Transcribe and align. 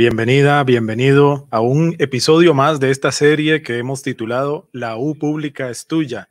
Bienvenida, 0.00 0.64
bienvenido 0.64 1.46
a 1.50 1.60
un 1.60 1.94
episodio 1.98 2.54
más 2.54 2.80
de 2.80 2.90
esta 2.90 3.12
serie 3.12 3.60
que 3.60 3.76
hemos 3.76 4.02
titulado 4.02 4.70
La 4.72 4.96
U 4.96 5.18
pública 5.18 5.68
es 5.68 5.86
tuya, 5.86 6.30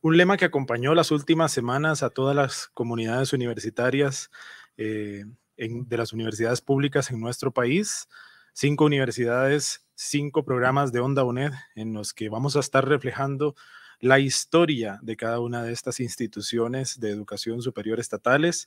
un 0.00 0.16
lema 0.16 0.38
que 0.38 0.46
acompañó 0.46 0.94
las 0.94 1.10
últimas 1.10 1.52
semanas 1.52 2.02
a 2.02 2.08
todas 2.08 2.34
las 2.34 2.68
comunidades 2.72 3.34
universitarias 3.34 4.30
eh, 4.78 5.26
de 5.58 5.96
las 5.98 6.14
universidades 6.14 6.62
públicas 6.62 7.10
en 7.10 7.20
nuestro 7.20 7.52
país. 7.52 8.08
Cinco 8.54 8.86
universidades, 8.86 9.86
cinco 9.94 10.42
programas 10.42 10.90
de 10.90 11.00
Onda 11.00 11.22
UNED 11.22 11.52
en 11.74 11.92
los 11.92 12.14
que 12.14 12.30
vamos 12.30 12.56
a 12.56 12.60
estar 12.60 12.88
reflejando 12.88 13.54
la 13.98 14.18
historia 14.18 14.98
de 15.02 15.18
cada 15.18 15.40
una 15.40 15.62
de 15.62 15.74
estas 15.74 16.00
instituciones 16.00 16.98
de 16.98 17.10
educación 17.10 17.60
superior 17.60 18.00
estatales 18.00 18.66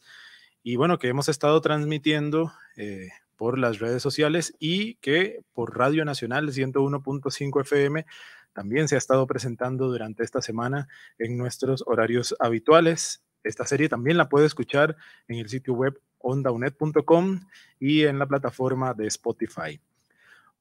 y 0.62 0.76
bueno, 0.76 1.00
que 1.00 1.08
hemos 1.08 1.28
estado 1.28 1.60
transmitiendo 1.60 2.54
eh, 2.78 3.10
por 3.44 3.60
las 3.60 3.80
redes 3.80 4.02
sociales 4.02 4.56
y 4.58 4.96
que 5.02 5.42
por 5.52 5.78
Radio 5.78 6.06
Nacional 6.06 6.48
101.5 6.48 7.60
FM 7.60 8.06
también 8.54 8.88
se 8.88 8.96
ha 8.96 8.98
estado 8.98 9.28
presentando 9.28 9.90
durante 9.90 10.24
esta 10.24 10.42
semana 10.42 10.88
en 11.20 11.38
nuestros 11.38 11.84
horarios 11.86 12.38
habituales. 12.40 13.22
Esta 13.44 13.66
serie 13.66 13.90
también 13.90 14.16
la 14.16 14.30
puede 14.30 14.46
escuchar 14.46 14.96
en 15.28 15.40
el 15.40 15.50
sitio 15.50 15.74
web 15.74 16.00
ondaunet.com 16.20 17.42
y 17.82 18.04
en 18.04 18.18
la 18.18 18.28
plataforma 18.28 18.94
de 18.94 19.08
Spotify. 19.08 19.78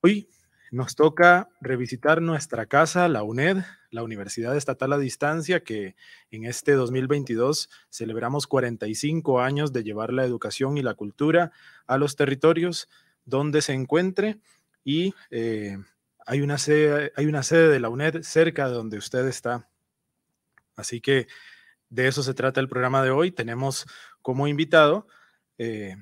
Hoy 0.01 0.29
nos 0.73 0.97
toca 0.97 1.51
revisitar 1.61 2.23
nuestra 2.23 2.65
casa, 2.65 3.06
la 3.06 3.23
UNED, 3.23 3.59
la 3.91 4.03
Universidad 4.03 4.56
Estatal 4.56 4.95
a 4.95 4.98
Distancia, 4.98 5.62
que 5.62 5.97
en 6.31 6.47
este 6.47 6.73
2022 6.73 7.69
celebramos 7.91 8.47
45 8.47 9.42
años 9.42 9.75
de 9.75 9.84
llevar 9.84 10.14
la 10.14 10.25
educación 10.25 10.79
y 10.79 10.83
la 10.83 10.95
cultura 10.95 11.53
a 11.87 11.98
los 11.98 12.17
territorios 12.17 12.89
donde 13.27 13.61
se 13.61 13.75
encuentre 13.75 14.41
y 14.83 15.14
eh, 15.31 15.77
hay, 16.25 16.41
una 16.41 16.56
sede, 16.56 17.12
hay 17.17 17.27
una 17.27 17.42
sede 17.42 17.69
de 17.69 17.79
la 17.79 17.91
UNED 17.91 18.23
cerca 18.23 18.67
de 18.67 18.73
donde 18.75 18.97
usted 18.97 19.29
está. 19.29 19.69
Así 20.75 21.03
que 21.03 21.27
de 21.91 22.09
eso 22.09 22.23
se 22.23 22.33
trata 22.33 22.61
el 22.61 22.69
programa 22.69 23.03
de 23.03 23.11
hoy. 23.11 23.31
Tenemos 23.31 23.84
como 24.23 24.48
invitado 24.48 25.07
eh, 25.59 25.97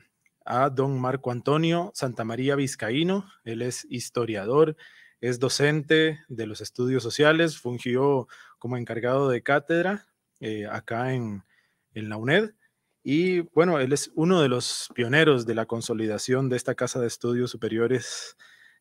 a 0.44 0.70
don 0.70 1.00
Marco 1.00 1.30
Antonio 1.30 1.90
Santamaría 1.94 2.56
Vizcaíno. 2.56 3.30
Él 3.44 3.62
es 3.62 3.86
historiador, 3.90 4.76
es 5.20 5.38
docente 5.38 6.20
de 6.28 6.46
los 6.46 6.60
estudios 6.60 7.02
sociales, 7.02 7.58
fungió 7.58 8.26
como 8.58 8.76
encargado 8.76 9.28
de 9.28 9.42
cátedra 9.42 10.06
eh, 10.40 10.66
acá 10.66 11.12
en, 11.12 11.44
la 11.94 12.16
UNED. 12.16 12.52
Y 13.02 13.40
bueno, 13.40 13.78
él 13.78 13.92
es 13.92 14.10
uno 14.14 14.40
de 14.42 14.48
los 14.48 14.90
pioneros 14.94 15.46
de 15.46 15.54
la 15.54 15.66
consolidación 15.66 16.48
de 16.48 16.56
esta 16.56 16.74
Casa 16.74 17.00
de 17.00 17.06
Estudios 17.06 17.50
Superiores 17.50 18.36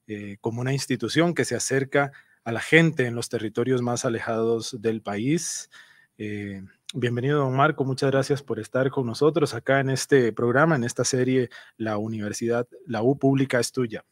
eh, 0.08 0.38
como 0.41 0.62
una 0.62 0.74
institución 0.74 1.34
que 1.34 1.46
se 1.46 1.56
acerca 1.56 2.12
a 2.44 2.52
la 2.52 2.62
gente 2.62 3.06
en 3.06 3.16
los 3.16 3.30
territorios 3.30 3.81
más 3.81 4.06
alejados 4.06 4.78
del 4.81 5.02
país. 5.02 5.70
Eh, 6.18 6.62
Bienvenido, 6.96 7.42
don 7.42 7.56
Marco. 7.56 7.86
Muchas 7.86 8.10
gracias 8.10 8.42
por 8.42 8.60
estar 8.60 8.90
con 8.90 9.06
nosotros 9.06 9.54
acá 9.54 9.80
en 9.80 9.92
este 9.92 10.34
programa, 10.34 10.76
en 10.76 10.84
esta 10.84 11.06
serie 11.06 11.52
La 11.78 12.00
Universidad, 12.00 12.68
la 12.88 13.04
U 13.04 13.16
Pública 13.16 13.60
es 13.60 13.72
tuya. 13.72 14.04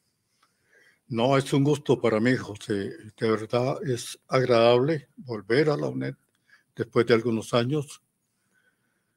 No, 1.08 1.36
es 1.40 1.52
un 1.54 1.64
gusto 1.64 2.00
para 2.00 2.20
mí, 2.20 2.36
José. 2.36 2.92
De 3.20 3.32
verdad 3.32 3.84
es 3.84 4.20
agradable 4.28 5.10
volver 5.16 5.72
a 5.72 5.76
la 5.76 5.88
UNED 5.88 6.14
después 6.76 7.08
de 7.08 7.16
algunos 7.16 7.52
años. 7.56 8.04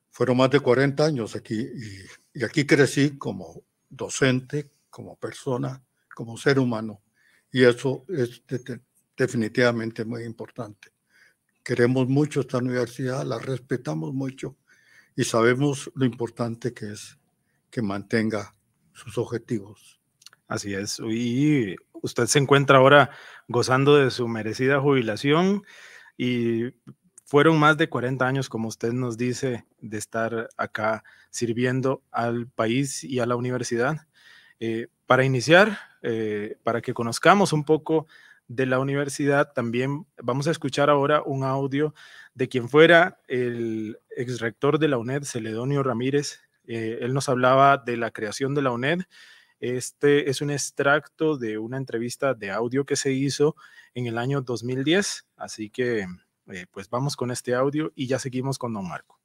Fueron 0.09 0.39
más 0.39 0.49
de 0.49 0.61
40 0.61 1.05
años 1.05 1.37
aquí 1.37 1.61
y, 2.33 2.43
aquí 2.43 2.65
crecí 2.65 3.19
como 3.19 3.63
docente, 3.91 4.71
como 4.89 5.17
persona, 5.17 5.85
como 6.15 6.39
ser 6.39 6.59
humano. 6.59 7.03
Y 7.53 7.65
eso 7.65 8.07
es 8.09 8.43
definitivamente 9.15 10.03
muy 10.07 10.25
importante. 10.25 10.93
Queremos 11.63 12.09
mucho 12.09 12.41
esta 12.41 12.59
universidad, 12.59 13.25
la 13.25 13.39
respetamos 13.39 14.13
mucho 14.15 14.57
y 15.17 15.25
sabemos 15.25 15.91
lo 15.95 16.05
importante 16.05 16.73
que 16.73 16.93
es 16.93 17.19
que 17.71 17.83
mantenga 17.83 18.55
sus 18.93 19.19
objetivos. 19.19 20.01
Así 20.49 20.75
es. 20.75 20.99
Y 20.99 21.77
usted 21.93 22.27
se 22.27 22.39
encuentra 22.39 22.79
ahora 22.79 23.11
gozando 23.47 23.97
de 23.97 24.11
su 24.11 24.27
merecida 24.27 24.81
jubilación 24.81 25.63
y 26.17 26.75
fueron 27.25 27.59
más 27.59 27.77
de 27.77 27.89
40 27.89 28.27
años, 28.27 28.49
como 28.49 28.67
usted 28.67 28.93
nos 28.93 29.17
dice, 29.17 29.65
de 29.81 29.99
estar 29.99 30.49
acá 30.57 31.05
sirviendo 31.31 32.03
al 32.11 32.49
país 32.49 33.05
y 33.05 33.21
a 33.21 33.27
la 33.27 33.37
universidad. 33.37 34.09
Eh, 34.59 34.89
para 35.07 35.25
iniciar, 35.25 35.79
eh, 36.03 36.57
para 36.65 36.83
que 36.83 36.93
conozcamos 36.93 37.53
un 37.53 37.65
poco 37.65 38.09
de 38.51 38.67
la 38.67 38.81
universidad. 38.81 39.53
También 39.53 40.09
vamos 40.21 40.49
a 40.49 40.51
escuchar 40.51 40.91
ahora 40.91 41.23
un 41.25 41.45
audio 41.45 41.95
de 42.35 42.49
quien 42.49 42.69
fuera 42.69 43.21
el 43.29 43.97
ex 44.17 44.41
rector 44.41 44.81
de 44.81 44.89
la 44.89 44.99
UNED, 44.99 45.23
Celedonio 45.23 45.85
Ramírez. 45.85 46.41
Eh, 46.65 46.99
él 47.01 47.15
nos 47.15 47.29
hablaba 47.29 47.79
de 47.79 47.97
la 47.97 48.11
creación 48.11 48.57
de 48.57 48.63
la 48.63 48.73
UNED. 48.73 49.03
Este 49.61 50.31
es 50.31 50.41
un 50.41 50.51
extracto 50.51 51.37
de 51.37 51.59
una 51.59 51.77
entrevista 51.77 52.35
de 52.35 52.51
audio 52.51 52.85
que 52.85 52.97
se 52.97 53.13
hizo 53.13 53.55
en 53.95 54.09
el 54.09 54.19
año 54.19 54.41
2010. 54.41 55.27
Así 55.37 55.71
que, 55.71 56.07
eh, 56.49 56.67
pues 56.73 56.91
vamos 56.91 57.15
con 57.15 57.31
este 57.31 57.55
audio 57.55 57.93
y 57.95 58.09
ya 58.09 58.19
seguimos 58.19 58.59
con 58.59 58.75
don 58.75 58.89
Marco. 58.89 59.21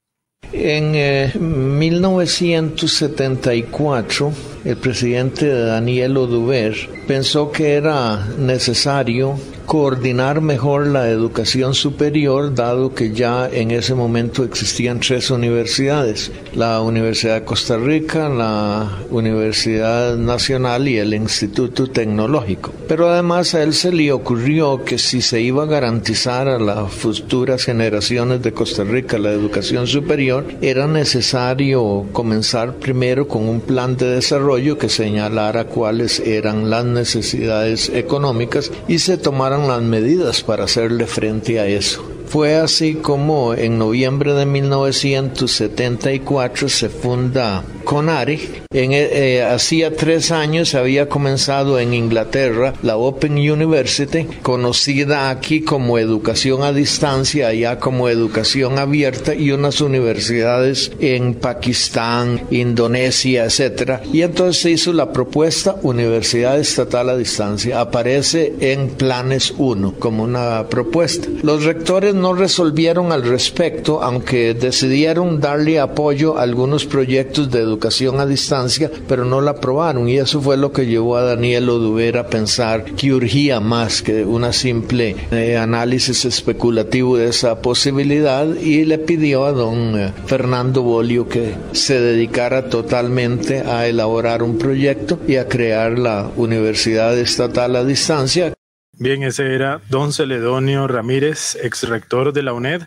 En 0.68 1.80
1974, 1.80 4.28
eh, 4.28 4.32
el 4.70 4.78
presidente 4.78 5.48
Daniel 5.48 6.18
Oduber 6.18 6.74
pensó 7.08 7.52
que 7.52 7.74
era 7.74 8.26
necesario 8.40 9.38
coordinar 9.66 10.42
mejor 10.42 10.88
la 10.88 11.10
educación 11.10 11.74
superior, 11.74 12.54
dado 12.54 12.94
que 12.94 13.12
ya 13.12 13.50
en 13.52 13.72
ese 13.72 13.96
momento 13.96 14.44
existían 14.44 15.00
tres 15.00 15.32
universidades, 15.32 16.32
la 16.54 16.82
Universidad 16.82 17.36
de 17.36 17.46
Costa 17.46 17.78
Rica, 17.78 18.30
la 18.30 19.00
Universidad 19.10 20.18
Nacional 20.18 20.88
y 20.88 20.98
el 20.98 21.14
Instituto 21.14 21.88
Tecnológico. 21.88 22.74
Pero 22.88 23.10
además 23.10 23.56
a 23.56 23.64
él 23.64 23.74
se 23.74 23.92
le 23.92 24.12
ocurrió 24.12 24.84
que 24.84 24.98
si 24.98 25.22
se 25.22 25.42
iba 25.42 25.64
a 25.64 25.68
garantizar 25.68 26.48
a 26.48 26.60
las 26.60 26.92
futuras 26.92 27.64
generaciones 27.64 28.42
de 28.42 28.54
Costa 28.54 28.84
Rica 28.84 29.18
la 29.18 29.32
educación 29.32 29.88
superior, 29.88 30.35
era 30.62 30.88
necesario 30.88 32.06
comenzar 32.12 32.76
primero 32.76 33.28
con 33.28 33.48
un 33.48 33.62
plan 33.62 33.96
de 33.98 34.08
desarrollo 34.08 34.78
que 34.78 34.90
señalara 34.90 35.66
cuáles 35.66 36.20
eran 36.20 36.70
las 36.70 36.86
necesidades 36.86 37.90
económicas 37.90 38.72
y 38.88 39.00
se 39.00 39.18
tomara 39.18 39.58
las 39.58 39.82
medidas 39.82 40.44
para 40.44 40.66
hacerle 40.66 41.06
frente 41.06 41.60
a 41.60 41.68
eso. 41.68 42.15
Fue 42.28 42.56
así 42.56 42.96
como 42.96 43.54
en 43.54 43.78
noviembre 43.78 44.34
de 44.34 44.46
1974 44.46 46.70
se 46.70 46.90
funda 46.90 47.64
CONARE. 47.86 48.66
En, 48.72 48.92
eh, 48.92 49.10
eh, 49.12 49.44
hacía 49.44 49.96
tres 49.96 50.32
años 50.32 50.76
había 50.76 51.08
comenzado 51.08 51.80
en 51.80 51.94
Inglaterra 51.94 52.74
la 52.82 52.98
Open 52.98 53.34
University, 53.34 54.28
conocida 54.42 55.30
aquí 55.30 55.62
como 55.62 55.98
educación 55.98 56.64
a 56.64 56.74
distancia, 56.74 57.48
allá 57.48 57.80
como 57.80 58.10
educación 58.10 58.80
abierta, 58.80 59.36
y 59.36 59.52
unas 59.52 59.80
universidades 59.82 60.92
en 61.00 61.36
Pakistán, 61.36 62.42
Indonesia, 62.50 63.46
etc. 63.46 64.02
Y 64.12 64.24
entonces 64.24 64.62
se 64.62 64.72
hizo 64.72 64.92
la 64.92 65.14
propuesta 65.14 65.76
Universidad 65.84 66.60
Estatal 66.60 67.10
a 67.10 67.18
Distancia. 67.18 67.80
Aparece 67.80 68.56
en 68.60 68.90
Planes 68.90 69.54
1 69.58 69.94
como 70.00 70.24
una 70.24 70.68
propuesta. 70.70 71.28
Los 71.44 71.64
rectores 71.64 72.15
no 72.16 72.34
resolvieron 72.34 73.12
al 73.12 73.24
respecto, 73.24 74.02
aunque 74.02 74.54
decidieron 74.54 75.40
darle 75.40 75.80
apoyo 75.80 76.38
a 76.38 76.44
algunos 76.44 76.86
proyectos 76.86 77.52
de 77.52 77.60
educación 77.60 78.20
a 78.20 78.26
distancia, 78.26 78.92
pero 79.08 79.26
no 79.26 79.42
la 79.42 79.52
aprobaron 79.52 80.10
y 80.10 80.18
eso 80.18 80.42
fue 80.42 80.58
lo 80.58 80.72
que 80.72 80.86
llevó 80.86 81.18
a 81.18 81.24
Daniel 81.24 81.70
Oduber 81.70 82.18
a 82.18 82.28
pensar 82.28 82.84
que 82.84 83.14
urgía 83.14 83.60
más 83.60 84.02
que 84.02 84.26
una 84.26 84.54
simple 84.54 85.16
eh, 85.32 85.58
análisis 85.58 86.26
especulativo 86.26 87.18
de 87.18 87.30
esa 87.30 87.62
posibilidad 87.62 88.48
y 88.56 88.86
le 88.86 88.98
pidió 88.98 89.46
a 89.46 89.52
don 89.52 90.00
eh, 90.00 90.14
Fernando 90.26 90.82
Bolio 90.82 91.28
que 91.28 91.54
se 91.74 92.00
dedicara 92.00 92.70
totalmente 92.70 93.62
a 93.62 93.88
elaborar 93.88 94.44
un 94.44 94.58
proyecto 94.58 95.20
y 95.28 95.36
a 95.36 95.48
crear 95.48 95.98
la 95.98 96.30
Universidad 96.36 97.18
Estatal 97.18 97.76
a 97.76 97.84
Distancia. 97.84 98.54
Bien, 98.98 99.24
ese 99.24 99.54
era 99.54 99.82
don 99.90 100.14
Celedonio 100.14 100.88
Ramírez, 100.88 101.58
ex 101.62 101.84
rector 101.84 102.32
de 102.32 102.44
la 102.44 102.54
UNED. 102.54 102.84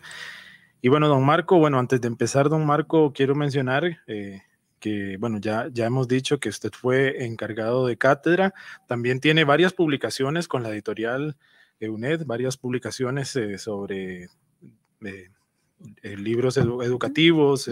Y 0.81 0.89
bueno, 0.89 1.07
don 1.07 1.23
Marco, 1.23 1.59
bueno, 1.59 1.79
antes 1.79 2.01
de 2.01 2.09
empezar, 2.09 2.49
don 2.49 2.65
Marco, 2.65 3.13
quiero 3.13 3.35
mencionar 3.35 3.99
eh, 4.07 4.41
que, 4.81 5.19
bueno, 5.19 5.39
ya, 5.39 5.69
ya 5.71 5.85
hemos 5.85 6.09
dicho 6.09 6.41
que 6.41 6.49
usted 6.49 6.71
fue 6.73 7.27
encargado 7.27 7.87
de 7.87 7.99
cátedra, 7.99 8.55
también 8.87 9.21
tiene 9.21 9.45
varias 9.45 9.75
publicaciones 9.75 10.49
con 10.49 10.63
la 10.63 10.71
editorial 10.71 11.37
UNED, 11.79 12.25
varias 12.25 12.57
publicaciones 12.57 13.37
eh, 13.37 13.59
sobre 13.59 14.31
eh, 15.05 15.29
libros 16.17 16.57
educativos, 16.57 17.69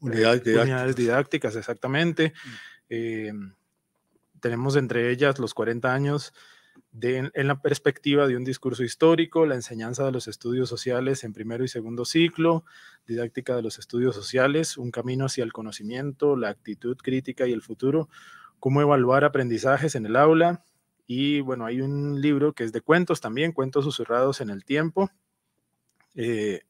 unidades, 0.00 0.94
didácticas. 0.96 1.56
exactamente. 1.56 2.32
Mm. 2.88 3.52
tenemos 4.40 4.76
entre 4.76 5.10
ellas 5.10 5.38
los 5.38 5.52
40 5.52 5.92
años 5.92 6.32
en 7.00 7.48
la 7.48 7.60
perspectiva 7.60 8.28
de 8.28 8.36
un 8.36 8.44
discurso 8.44 8.84
histórico, 8.84 9.46
la 9.46 9.56
enseñanza 9.56 10.04
de 10.04 10.12
los 10.12 10.28
estudios 10.28 10.68
sociales 10.68 11.24
en 11.24 11.32
primero 11.32 11.64
y 11.64 11.68
segundo 11.68 12.04
ciclo, 12.04 12.64
didáctica 13.06 13.56
de 13.56 13.62
los 13.62 13.78
estudios 13.78 14.14
sociales, 14.14 14.76
un 14.76 14.92
camino 14.92 15.26
hacia 15.26 15.42
el 15.42 15.52
conocimiento, 15.52 16.36
la 16.36 16.50
actitud 16.50 16.96
crítica 16.96 17.46
y 17.48 17.52
el 17.52 17.62
futuro, 17.62 18.08
cómo 18.60 18.80
evaluar 18.80 19.24
aprendizajes 19.24 19.96
en 19.96 20.06
el 20.06 20.16
aula. 20.16 20.64
Y 21.06 21.40
bueno, 21.40 21.66
hay 21.66 21.80
un 21.80 22.20
libro 22.20 22.52
que 22.52 22.64
es 22.64 22.72
de 22.72 22.80
cuentos 22.80 23.20
también, 23.20 23.52
cuentos 23.52 23.84
susurrados 23.84 24.40
en 24.40 24.50
el 24.50 24.64
tiempo. 24.64 25.10
Eh, 26.14 26.62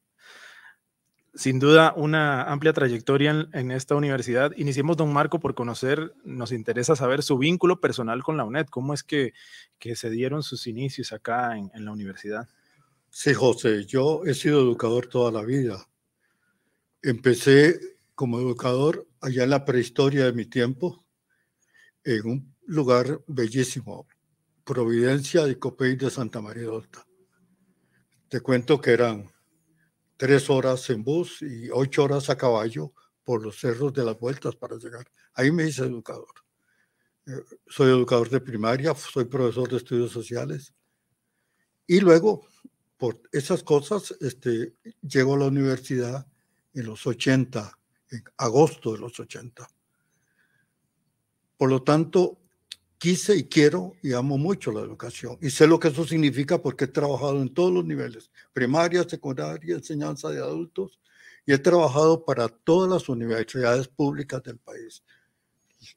sin 1.35 1.59
duda 1.59 1.93
una 1.97 2.45
amplia 2.45 2.73
trayectoria 2.73 3.49
en, 3.53 3.71
esta 3.71 3.95
universidad. 3.95 4.53
Iniciemos, 4.57 4.97
don 4.97 5.13
Marco, 5.13 5.41
por 5.41 5.55
conocer, 5.55 6.15
nos 6.25 6.53
interesa 6.53 6.95
saber 6.95 7.23
su 7.23 7.39
vínculo 7.39 7.81
personal 7.81 8.23
con 8.23 8.37
la 8.37 8.45
UNED, 8.45 8.67
cómo 8.67 8.95
es 8.95 9.03
que, 9.03 9.33
que 9.79 9.97
se 9.97 10.11
dieron 10.11 10.43
sus 10.43 10.67
inicios 10.67 11.13
acá 11.13 11.57
en, 11.57 11.85
la 11.85 11.93
universidad. 11.93 12.49
Sí, 13.11 13.35
José, 13.35 13.85
yo 13.85 14.23
he 14.25 14.35
sido 14.35 14.61
educador 14.61 15.07
toda 15.09 15.33
la 15.33 15.43
vida. 15.43 15.87
Empecé 17.03 17.79
como 18.15 18.39
educador 18.39 19.07
allá 19.21 19.45
en 19.45 19.51
la 19.51 19.65
prehistoria 19.65 20.25
de 20.27 20.33
mi 20.33 20.47
tiempo, 20.47 21.05
en 22.05 22.27
un 22.27 22.55
lugar 22.67 23.21
bellísimo, 23.27 24.07
Providencia 24.65 25.45
de 25.45 25.59
Copey 25.59 25.97
de 25.97 26.09
Santa 26.09 26.41
María 26.41 26.71
de 26.71 26.83
Te 28.29 28.41
cuento 28.41 28.81
que 28.81 28.93
eran 28.93 29.34
tres 30.17 30.49
horas 30.51 30.89
en 30.91 31.03
bus 31.03 31.43
y 31.43 31.71
ocho 31.71 32.05
horas 32.05 32.31
a 32.31 32.37
caballo 32.37 32.93
por 33.25 33.43
los 33.43 33.59
cerros 33.59 33.93
de 33.93 34.05
las 34.05 34.19
vueltas 34.19 34.55
para 34.55 34.77
llegar. 34.77 35.07
Ahí 35.35 35.51
me 35.51 35.67
hice 35.67 35.83
educador. 35.83 36.35
Eh, 37.27 37.33
soy 37.67 37.91
educador 37.91 38.29
de 38.29 38.41
primaria, 38.41 38.95
soy 38.95 39.25
profesor 39.25 39.69
de 39.69 39.79
estudios 39.79 40.13
sociales. 40.13 40.75
Y 41.87 42.01
luego, 42.01 42.47
por 42.97 43.21
esas 43.33 43.63
cosas, 43.63 44.15
este, 44.21 44.75
llego 45.03 45.35
a 45.35 45.39
la 45.39 45.47
universidad 45.47 46.27
en 46.75 46.87
los 46.87 47.07
80, 47.07 47.79
en 48.11 48.25
agosto 48.37 48.93
de 48.93 48.99
los 48.99 49.19
80. 49.19 49.67
Por 51.57 51.71
lo 51.71 51.83
tanto, 51.83 52.41
quise 52.99 53.37
y 53.37 53.45
quiero 53.45 53.95
y 54.03 54.13
amo 54.13 54.39
mucho 54.39 54.73
la 54.73 54.81
educación 54.81 55.39
y 55.41 55.51
sé 55.51 55.67
lo 55.67 55.79
que 55.79 55.89
eso 55.89 56.07
significa 56.07 56.61
porque 56.61 56.85
he 56.85 56.89
trabajado 56.89 57.41
en 57.43 57.53
todos 57.53 57.73
los 57.73 57.85
niveles, 57.85 58.31
primaria, 58.53 59.09
secundaria, 59.09 59.75
enseñanza 59.75 60.31
de 60.31 60.39
adultos 60.39 61.01
y 61.47 61.53
he 61.53 61.59
trabajado 61.59 62.25
para 62.25 62.49
todas 62.49 62.91
las 62.91 63.09
universidades 63.09 63.89
públicas 63.89 64.43
del 64.43 64.59
país. 64.59 65.03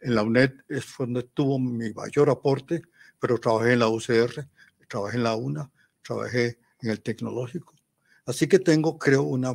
En 0.01 0.15
la 0.15 0.23
UNED 0.23 0.51
es 0.67 0.85
donde 0.97 1.23
tuvo 1.23 1.57
mi 1.57 1.93
mayor 1.93 2.29
aporte, 2.29 2.81
pero 3.19 3.39
trabajé 3.39 3.73
en 3.73 3.79
la 3.79 3.87
UCR, 3.87 4.47
trabajé 4.89 5.17
en 5.17 5.23
la 5.23 5.35
UNA, 5.35 5.71
trabajé 6.01 6.59
en 6.81 6.89
el 6.89 7.01
tecnológico. 7.01 7.73
Así 8.25 8.47
que 8.47 8.59
tengo, 8.59 8.97
creo, 8.97 9.23
una 9.23 9.53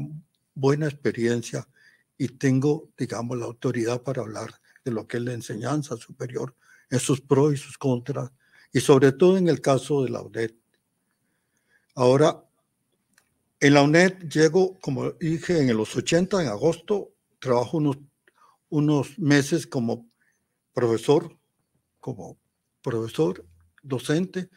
buena 0.54 0.86
experiencia 0.86 1.68
y 2.16 2.28
tengo, 2.28 2.88
digamos, 2.96 3.38
la 3.38 3.44
autoridad 3.44 4.02
para 4.02 4.22
hablar 4.22 4.54
de 4.84 4.92
lo 4.92 5.06
que 5.06 5.18
es 5.18 5.22
la 5.22 5.34
enseñanza 5.34 5.96
superior 5.96 6.54
en 6.92 7.00
sus 7.00 7.22
pros 7.22 7.54
y 7.54 7.56
sus 7.56 7.78
contras, 7.78 8.30
y 8.70 8.80
sobre 8.80 9.12
todo 9.12 9.38
en 9.38 9.48
el 9.48 9.62
caso 9.62 10.04
de 10.04 10.10
la 10.10 10.20
UNED. 10.20 10.52
Ahora, 11.94 12.44
en 13.58 13.74
la 13.74 13.82
UNED 13.82 14.28
llego, 14.28 14.78
como 14.78 15.12
dije, 15.12 15.58
en 15.58 15.74
los 15.74 15.96
80, 15.96 16.42
en 16.42 16.48
agosto, 16.48 17.14
trabajo 17.38 17.78
unos, 17.78 17.96
unos 18.68 19.18
meses 19.18 19.66
como 19.66 20.06
profesor, 20.74 21.34
como 21.98 22.38
profesor, 22.82 23.42
docente, 23.82 24.50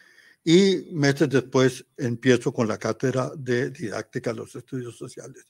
y 0.44 0.90
meses 0.92 1.30
después 1.30 1.86
empiezo 1.96 2.54
con 2.54 2.68
la 2.68 2.78
cátedra 2.78 3.32
de 3.38 3.70
didáctica 3.70 4.32
de 4.32 4.38
los 4.38 4.54
estudios 4.56 4.98
sociales. 4.98 5.46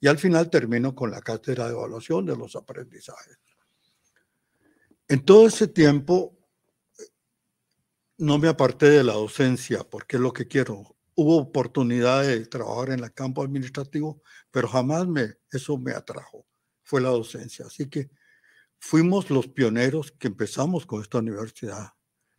Y 0.00 0.06
al 0.06 0.18
final 0.18 0.48
termino 0.50 0.94
con 0.94 1.10
la 1.10 1.20
cátedra 1.20 1.66
de 1.66 1.72
evaluación 1.72 2.26
de 2.26 2.36
los 2.36 2.54
aprendizajes. 2.54 3.38
En 5.12 5.22
todo 5.26 5.46
ese 5.46 5.68
tiempo 5.68 6.34
no 8.16 8.38
me 8.38 8.48
aparté 8.48 8.88
de 8.88 9.04
la 9.04 9.12
docencia 9.12 9.84
porque 9.84 10.16
es 10.16 10.22
lo 10.22 10.32
que 10.32 10.48
quiero. 10.48 10.96
Hubo 11.14 11.36
oportunidad 11.36 12.22
de 12.22 12.46
trabajar 12.46 12.94
en 12.94 13.04
el 13.04 13.12
campo 13.12 13.42
administrativo, 13.42 14.22
pero 14.50 14.68
jamás 14.68 15.06
me, 15.06 15.34
eso 15.50 15.76
me 15.76 15.92
atrajo. 15.92 16.46
Fue 16.82 17.02
la 17.02 17.10
docencia. 17.10 17.66
Así 17.66 17.90
que 17.90 18.08
fuimos 18.78 19.28
los 19.28 19.48
pioneros 19.48 20.12
que 20.12 20.28
empezamos 20.28 20.86
con 20.86 21.02
esta 21.02 21.18
universidad. 21.18 21.92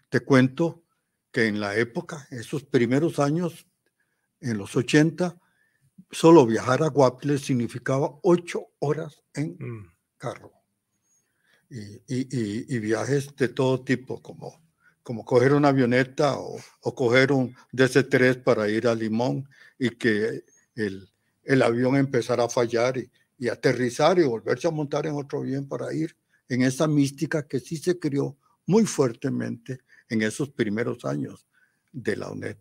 Te 0.09 0.21
cuento 0.21 0.83
que 1.31 1.45
en 1.45 1.59
la 1.59 1.77
época, 1.77 2.27
esos 2.31 2.63
primeros 2.63 3.19
años, 3.19 3.67
en 4.39 4.57
los 4.57 4.75
80, 4.75 5.39
solo 6.09 6.47
viajar 6.47 6.81
a 6.81 6.87
Guaple 6.87 7.37
significaba 7.37 8.17
ocho 8.23 8.69
horas 8.79 9.21
en 9.35 9.57
mm. 9.59 9.93
carro 10.17 10.62
y, 11.73 12.79
viajes 12.79 13.35
de 13.35 13.47
todo 13.47 13.83
tipo, 13.83 14.21
como, 14.21 14.61
como 15.01 15.25
coger 15.25 15.53
una 15.53 15.69
avioneta 15.69 16.37
o, 16.37 16.59
o, 16.81 16.95
coger 16.95 17.31
un 17.31 17.55
DC-3 17.71 18.43
para 18.43 18.69
ir 18.69 18.87
a 18.87 18.93
Limón 18.93 19.49
y 19.79 19.89
que 19.89 20.43
el, 20.75 21.09
el 21.43 21.61
avión 21.61 21.95
empezara 21.95 22.45
a 22.45 22.49
fallar 22.49 22.97
y, 22.97 23.09
y, 23.39 23.49
aterrizar 23.49 24.19
y 24.19 24.23
volverse 24.23 24.67
a 24.67 24.71
montar 24.71 25.07
en 25.07 25.15
otro 25.15 25.39
avión 25.39 25.67
para 25.67 25.93
ir 25.93 26.15
en 26.47 26.61
esa 26.61 26.87
mística 26.87 27.47
que 27.47 27.59
sí 27.59 27.77
se 27.77 27.97
creó 27.97 28.37
muy 28.67 28.85
fuertemente 28.85 29.79
en 30.09 30.21
esos 30.21 30.49
primeros 30.49 31.05
años 31.05 31.47
de 31.91 32.15
la 32.15 32.29
UNED. 32.29 32.57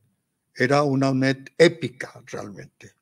Era 0.54 0.82
una 0.82 1.10
UNED 1.10 1.48
épica 1.58 2.22
realmente. 2.26 2.94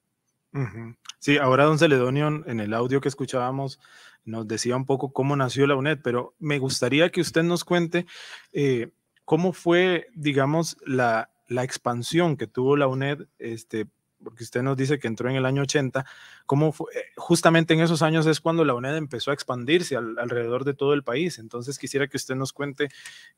Sí, 1.20 1.38
ahora 1.38 1.64
don 1.64 1.78
Celedonio, 1.78 2.44
en 2.46 2.58
el 2.58 2.74
audio 2.74 3.00
que 3.00 3.08
escuchábamos, 3.08 3.78
nos 4.24 4.46
decía 4.46 4.76
un 4.76 4.86
poco 4.86 5.12
cómo 5.12 5.36
nació 5.36 5.66
la 5.66 5.76
UNED, 5.76 5.98
pero 6.02 6.34
me 6.38 6.58
gustaría 6.58 7.10
que 7.10 7.20
usted 7.20 7.42
nos 7.42 7.64
cuente 7.64 8.06
eh, 8.52 8.90
cómo 9.24 9.52
fue, 9.52 10.08
digamos, 10.14 10.76
la, 10.86 11.30
la, 11.48 11.64
expansión 11.64 12.36
que 12.36 12.46
tuvo 12.46 12.76
la 12.76 12.86
UNED, 12.86 13.26
este, 13.38 13.86
porque 14.22 14.44
usted 14.44 14.62
nos 14.62 14.76
dice 14.76 14.98
que 14.98 15.08
entró 15.08 15.30
en 15.30 15.36
el 15.36 15.46
año 15.46 15.62
80, 15.62 16.04
cómo 16.46 16.72
fue, 16.72 16.92
eh, 16.94 17.04
justamente 17.16 17.74
en 17.74 17.80
esos 17.80 18.02
años 18.02 18.26
es 18.26 18.40
cuando 18.40 18.64
la 18.64 18.74
UNED 18.74 18.96
empezó 18.96 19.30
a 19.30 19.34
expandirse 19.34 19.96
alrededor 19.96 20.64
de 20.64 20.74
todo 20.74 20.94
el 20.94 21.02
país. 21.02 21.38
Entonces 21.38 21.78
quisiera 21.78 22.08
que 22.08 22.16
usted 22.16 22.34
nos 22.34 22.52
cuente, 22.52 22.88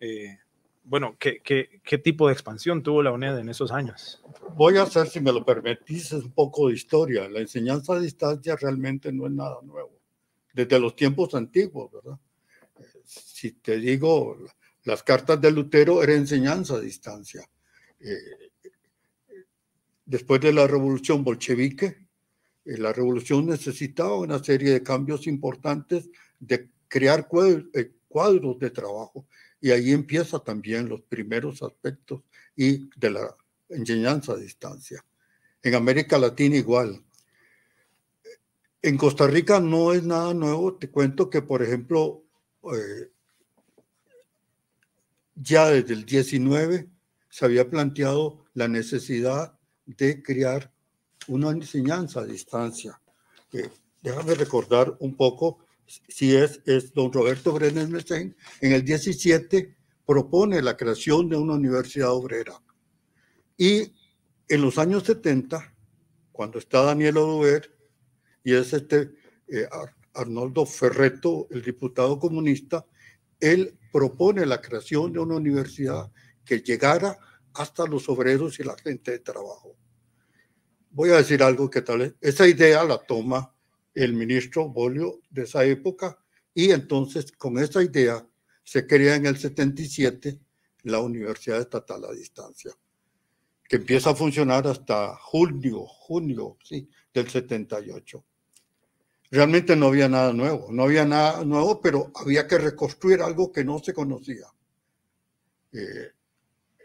eh, 0.00 0.38
bueno, 0.84 1.16
¿qué, 1.18 1.40
qué, 1.42 1.80
qué, 1.84 1.98
tipo 1.98 2.26
de 2.26 2.32
expansión 2.32 2.82
tuvo 2.82 3.02
la 3.02 3.12
UNED 3.12 3.38
en 3.38 3.48
esos 3.48 3.70
años. 3.70 4.24
Voy 4.56 4.78
a 4.78 4.82
hacer, 4.82 5.06
si 5.06 5.20
me 5.20 5.32
lo 5.32 5.44
permitís, 5.44 6.12
un 6.12 6.32
poco 6.32 6.68
de 6.68 6.74
historia. 6.74 7.28
La 7.28 7.40
enseñanza 7.40 7.94
a 7.94 8.00
distancia 8.00 8.56
realmente 8.56 9.12
no 9.12 9.26
es 9.26 9.32
nada 9.32 9.58
nuevo 9.62 10.01
desde 10.52 10.78
los 10.78 10.94
tiempos 10.94 11.34
antiguos, 11.34 11.90
¿verdad? 11.92 12.18
Si 13.04 13.52
te 13.52 13.78
digo, 13.78 14.36
las 14.84 15.02
cartas 15.02 15.40
de 15.40 15.50
Lutero 15.50 16.02
eran 16.02 16.18
enseñanza 16.18 16.74
a 16.74 16.80
distancia. 16.80 17.48
Eh, 18.00 18.50
después 20.04 20.40
de 20.40 20.52
la 20.52 20.66
revolución 20.66 21.24
bolchevique, 21.24 22.06
eh, 22.64 22.78
la 22.78 22.92
revolución 22.92 23.46
necesitaba 23.46 24.18
una 24.18 24.42
serie 24.42 24.72
de 24.72 24.82
cambios 24.82 25.26
importantes 25.26 26.10
de 26.38 26.70
crear 26.88 27.28
eh, 27.74 27.92
cuadros 28.08 28.58
de 28.58 28.70
trabajo 28.70 29.26
y 29.60 29.70
ahí 29.70 29.92
empieza 29.92 30.38
también 30.40 30.88
los 30.88 31.02
primeros 31.02 31.62
aspectos 31.62 32.22
y 32.56 32.90
de 32.96 33.10
la 33.10 33.36
enseñanza 33.68 34.32
a 34.32 34.36
distancia. 34.36 35.04
En 35.62 35.74
América 35.74 36.18
Latina 36.18 36.56
igual, 36.56 37.02
En 38.82 38.96
Costa 38.96 39.28
Rica 39.28 39.60
no 39.60 39.92
es 39.92 40.02
nada 40.02 40.34
nuevo. 40.34 40.74
Te 40.74 40.90
cuento 40.90 41.30
que, 41.30 41.40
por 41.40 41.62
ejemplo, 41.62 42.24
eh, 42.64 43.10
ya 45.36 45.70
desde 45.70 45.94
el 45.94 46.04
19 46.04 46.88
se 47.28 47.44
había 47.44 47.70
planteado 47.70 48.44
la 48.54 48.66
necesidad 48.66 49.56
de 49.86 50.20
crear 50.20 50.72
una 51.28 51.50
enseñanza 51.50 52.20
a 52.20 52.24
distancia. 52.24 53.00
déjame 54.02 54.34
recordar 54.34 54.96
un 54.98 55.16
poco, 55.16 55.58
si 55.86 56.34
es, 56.34 56.60
es 56.66 56.92
don 56.92 57.12
Roberto 57.12 57.52
Brenes 57.52 57.88
Mesen, 57.88 58.36
en 58.60 58.72
el 58.72 58.84
17 58.84 59.76
propone 60.04 60.60
la 60.60 60.76
creación 60.76 61.28
de 61.28 61.36
una 61.36 61.54
universidad 61.54 62.10
obrera. 62.10 62.60
Y 63.56 63.92
en 64.48 64.60
los 64.60 64.76
años 64.78 65.04
70, 65.04 65.72
cuando 66.32 66.58
está 66.58 66.82
Daniel 66.82 67.18
Oduber 67.18 67.71
y 68.44 68.54
es 68.54 68.72
este 68.72 69.10
eh, 69.48 69.68
Arnoldo 70.14 70.66
Ferreto, 70.66 71.48
el 71.50 71.62
diputado 71.62 72.18
comunista, 72.18 72.86
él 73.40 73.78
propone 73.92 74.46
la 74.46 74.60
creación 74.60 75.12
de 75.12 75.18
una 75.18 75.36
universidad 75.36 76.10
que 76.44 76.60
llegara 76.60 77.18
hasta 77.54 77.86
los 77.86 78.08
obreros 78.08 78.58
y 78.58 78.64
la 78.64 78.76
gente 78.76 79.12
de 79.12 79.18
trabajo. 79.18 79.76
Voy 80.90 81.10
a 81.10 81.16
decir 81.16 81.42
algo 81.42 81.70
que 81.70 81.82
tal 81.82 81.98
vez 81.98 82.14
esa 82.20 82.46
idea 82.46 82.84
la 82.84 82.98
toma 82.98 83.54
el 83.94 84.14
ministro 84.14 84.68
Bolio 84.68 85.20
de 85.30 85.42
esa 85.42 85.64
época 85.64 86.18
y 86.54 86.70
entonces 86.70 87.32
con 87.32 87.58
esa 87.58 87.82
idea 87.82 88.26
se 88.64 88.86
crea 88.86 89.16
en 89.16 89.26
el 89.26 89.36
77 89.36 90.38
la 90.84 91.00
Universidad 91.00 91.60
Estatal 91.60 92.04
a 92.04 92.12
Distancia, 92.12 92.72
que 93.68 93.76
empieza 93.76 94.10
a 94.10 94.14
funcionar 94.14 94.66
hasta 94.66 95.16
junio, 95.16 95.84
junio 95.86 96.56
sí, 96.62 96.88
del 97.12 97.28
78. 97.28 98.24
Realmente 99.32 99.74
no 99.74 99.86
había 99.86 100.10
nada 100.10 100.30
nuevo, 100.34 100.70
no 100.70 100.82
había 100.82 101.06
nada 101.06 101.42
nuevo, 101.42 101.80
pero 101.80 102.12
había 102.16 102.46
que 102.46 102.58
reconstruir 102.58 103.22
algo 103.22 103.50
que 103.50 103.64
no 103.64 103.78
se 103.78 103.94
conocía. 103.94 104.44
Eh, 105.72 106.10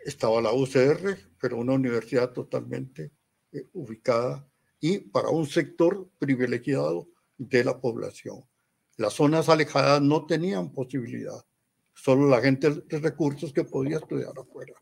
estaba 0.05 0.41
la 0.41 0.53
UCR, 0.53 1.17
pero 1.41 1.57
una 1.57 1.73
universidad 1.73 2.31
totalmente 2.31 3.11
eh, 3.51 3.65
ubicada 3.73 4.47
y 4.79 4.99
para 4.99 5.27
un 5.27 5.45
sector 5.45 6.07
privilegiado 6.17 7.09
de 7.37 7.65
la 7.65 7.81
población. 7.81 8.45
Las 8.95 9.15
zonas 9.15 9.49
alejadas 9.49 10.01
no 10.01 10.25
tenían 10.25 10.71
posibilidad, 10.71 11.45
solo 11.93 12.29
la 12.29 12.39
gente 12.39 12.69
de 12.69 12.99
recursos 12.99 13.51
que 13.51 13.65
podía 13.65 13.97
estudiar 13.97 14.31
afuera. 14.39 14.73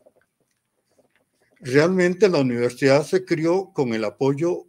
Realmente 1.58 2.28
la 2.28 2.38
universidad 2.38 3.02
se 3.02 3.24
crió 3.24 3.72
con 3.72 3.92
el 3.92 4.04
apoyo 4.04 4.68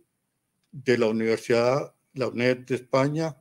de 0.71 0.97
la 0.97 1.05
Universidad 1.05 1.93
la 2.17 2.27
UNED 2.27 2.65
de 2.65 2.75
España 2.75 3.35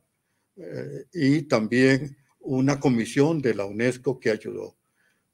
eh, 0.55 1.05
y 1.13 1.41
también 1.43 2.17
una 2.39 2.79
comisión 2.79 3.41
de 3.41 3.53
la 3.53 3.65
UNESCO 3.65 4.19
que 4.19 4.29
ayudó. 4.29 4.77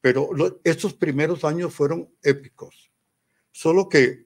Pero 0.01 0.29
estos 0.63 0.93
primeros 0.93 1.43
años 1.43 1.73
fueron 1.73 2.09
épicos. 2.21 2.91
Solo 3.51 3.87
que, 3.87 4.25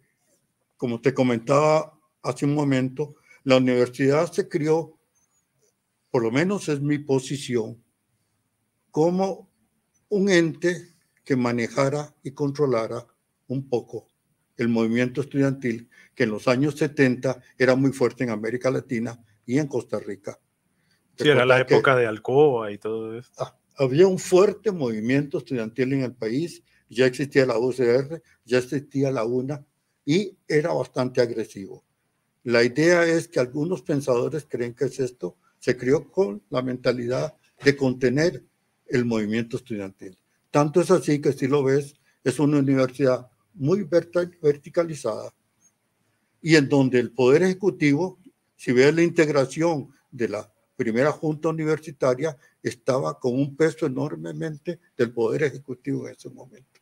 como 0.76 1.02
te 1.02 1.14
comentaba 1.14 2.00
hace 2.24 2.46
un 2.46 2.56
momento, 2.56 3.16
la 3.44 3.58
universidad 3.58 4.32
se 4.32 4.50
crió, 4.50 4.98
por 6.10 6.24
lo 6.24 6.32
menos 6.32 6.70
es 6.70 6.82
mi 6.82 6.98
posición, 6.98 7.84
como 8.90 9.52
un 10.10 10.30
ente 10.30 10.96
que 11.24 11.36
manejara 11.36 12.16
y 12.24 12.32
controlara 12.32 13.06
un 13.48 13.70
poco 13.70 14.08
el 14.58 14.70
movimiento 14.70 15.22
estudiantil 15.22 15.90
que 16.14 16.24
en 16.24 16.32
los 16.32 16.48
años 16.48 16.76
70 16.76 17.42
era 17.58 17.76
muy 17.76 17.92
fuerte 17.92 18.24
en 18.24 18.32
América 18.32 18.72
Latina 18.72 19.20
y 19.46 19.60
en 19.60 19.68
Costa 19.68 20.00
Rica. 20.00 20.40
Sí, 21.16 21.30
era 21.30 21.46
la 21.46 21.60
época 21.60 21.96
de 21.96 22.06
Alcoba 22.06 22.72
y 22.72 22.78
todo 22.78 23.18
eso. 23.18 23.32
Ah, 23.38 23.56
había 23.78 24.08
un 24.08 24.20
fuerte 24.20 24.72
movimiento 24.72 25.38
estudiantil 25.38 25.94
en 25.94 26.02
el 26.02 26.14
país, 26.14 26.64
ya 26.90 27.06
existía 27.06 27.46
la 27.46 27.58
UCR, 27.58 28.22
ya 28.46 28.58
existía 28.58 29.12
la 29.12 29.26
UNA 29.26 29.66
y 30.06 30.38
era 30.48 30.74
bastante 30.74 31.22
agresivo. 31.22 31.84
La 32.44 32.64
idea 32.64 33.04
es 33.06 33.28
que 33.28 33.40
algunos 33.40 33.82
pensadores 33.82 34.48
creen 34.50 34.74
que 34.74 34.86
es 34.86 35.00
esto, 35.00 35.38
se 35.60 35.76
creó 35.76 36.10
con 36.12 36.44
la 36.50 36.62
mentalidad 36.62 37.36
de 37.64 37.76
contener 37.76 38.44
el 38.88 39.06
movimiento 39.06 39.58
estudiantil. 39.58 40.18
Tanto 40.50 40.82
es 40.82 40.90
así 40.92 41.20
que 41.20 41.34
si 41.34 41.48
lo 41.48 41.64
ves, 41.64 41.96
es 42.24 42.40
una 42.40 42.60
universidad 42.60 43.30
muy 43.58 43.84
verticalizada 43.84 45.34
y 46.42 46.56
en 46.56 46.70
donde 46.70 47.00
el 47.00 47.12
Poder 47.12 47.44
Ejecutivo, 47.44 48.20
si 48.56 48.72
ves 48.72 48.94
la 48.94 49.04
integración 49.04 49.90
de 50.12 50.30
la 50.30 50.52
primera 50.76 51.12
junta 51.12 51.50
universitaria, 51.50 52.38
estaba 52.62 53.20
con 53.20 53.34
un 53.34 53.56
peso 53.56 53.86
enormemente 53.86 54.80
del 54.96 55.12
Poder 55.12 55.44
Ejecutivo 55.44 56.08
en 56.08 56.14
ese 56.14 56.30
momento. 56.30 56.80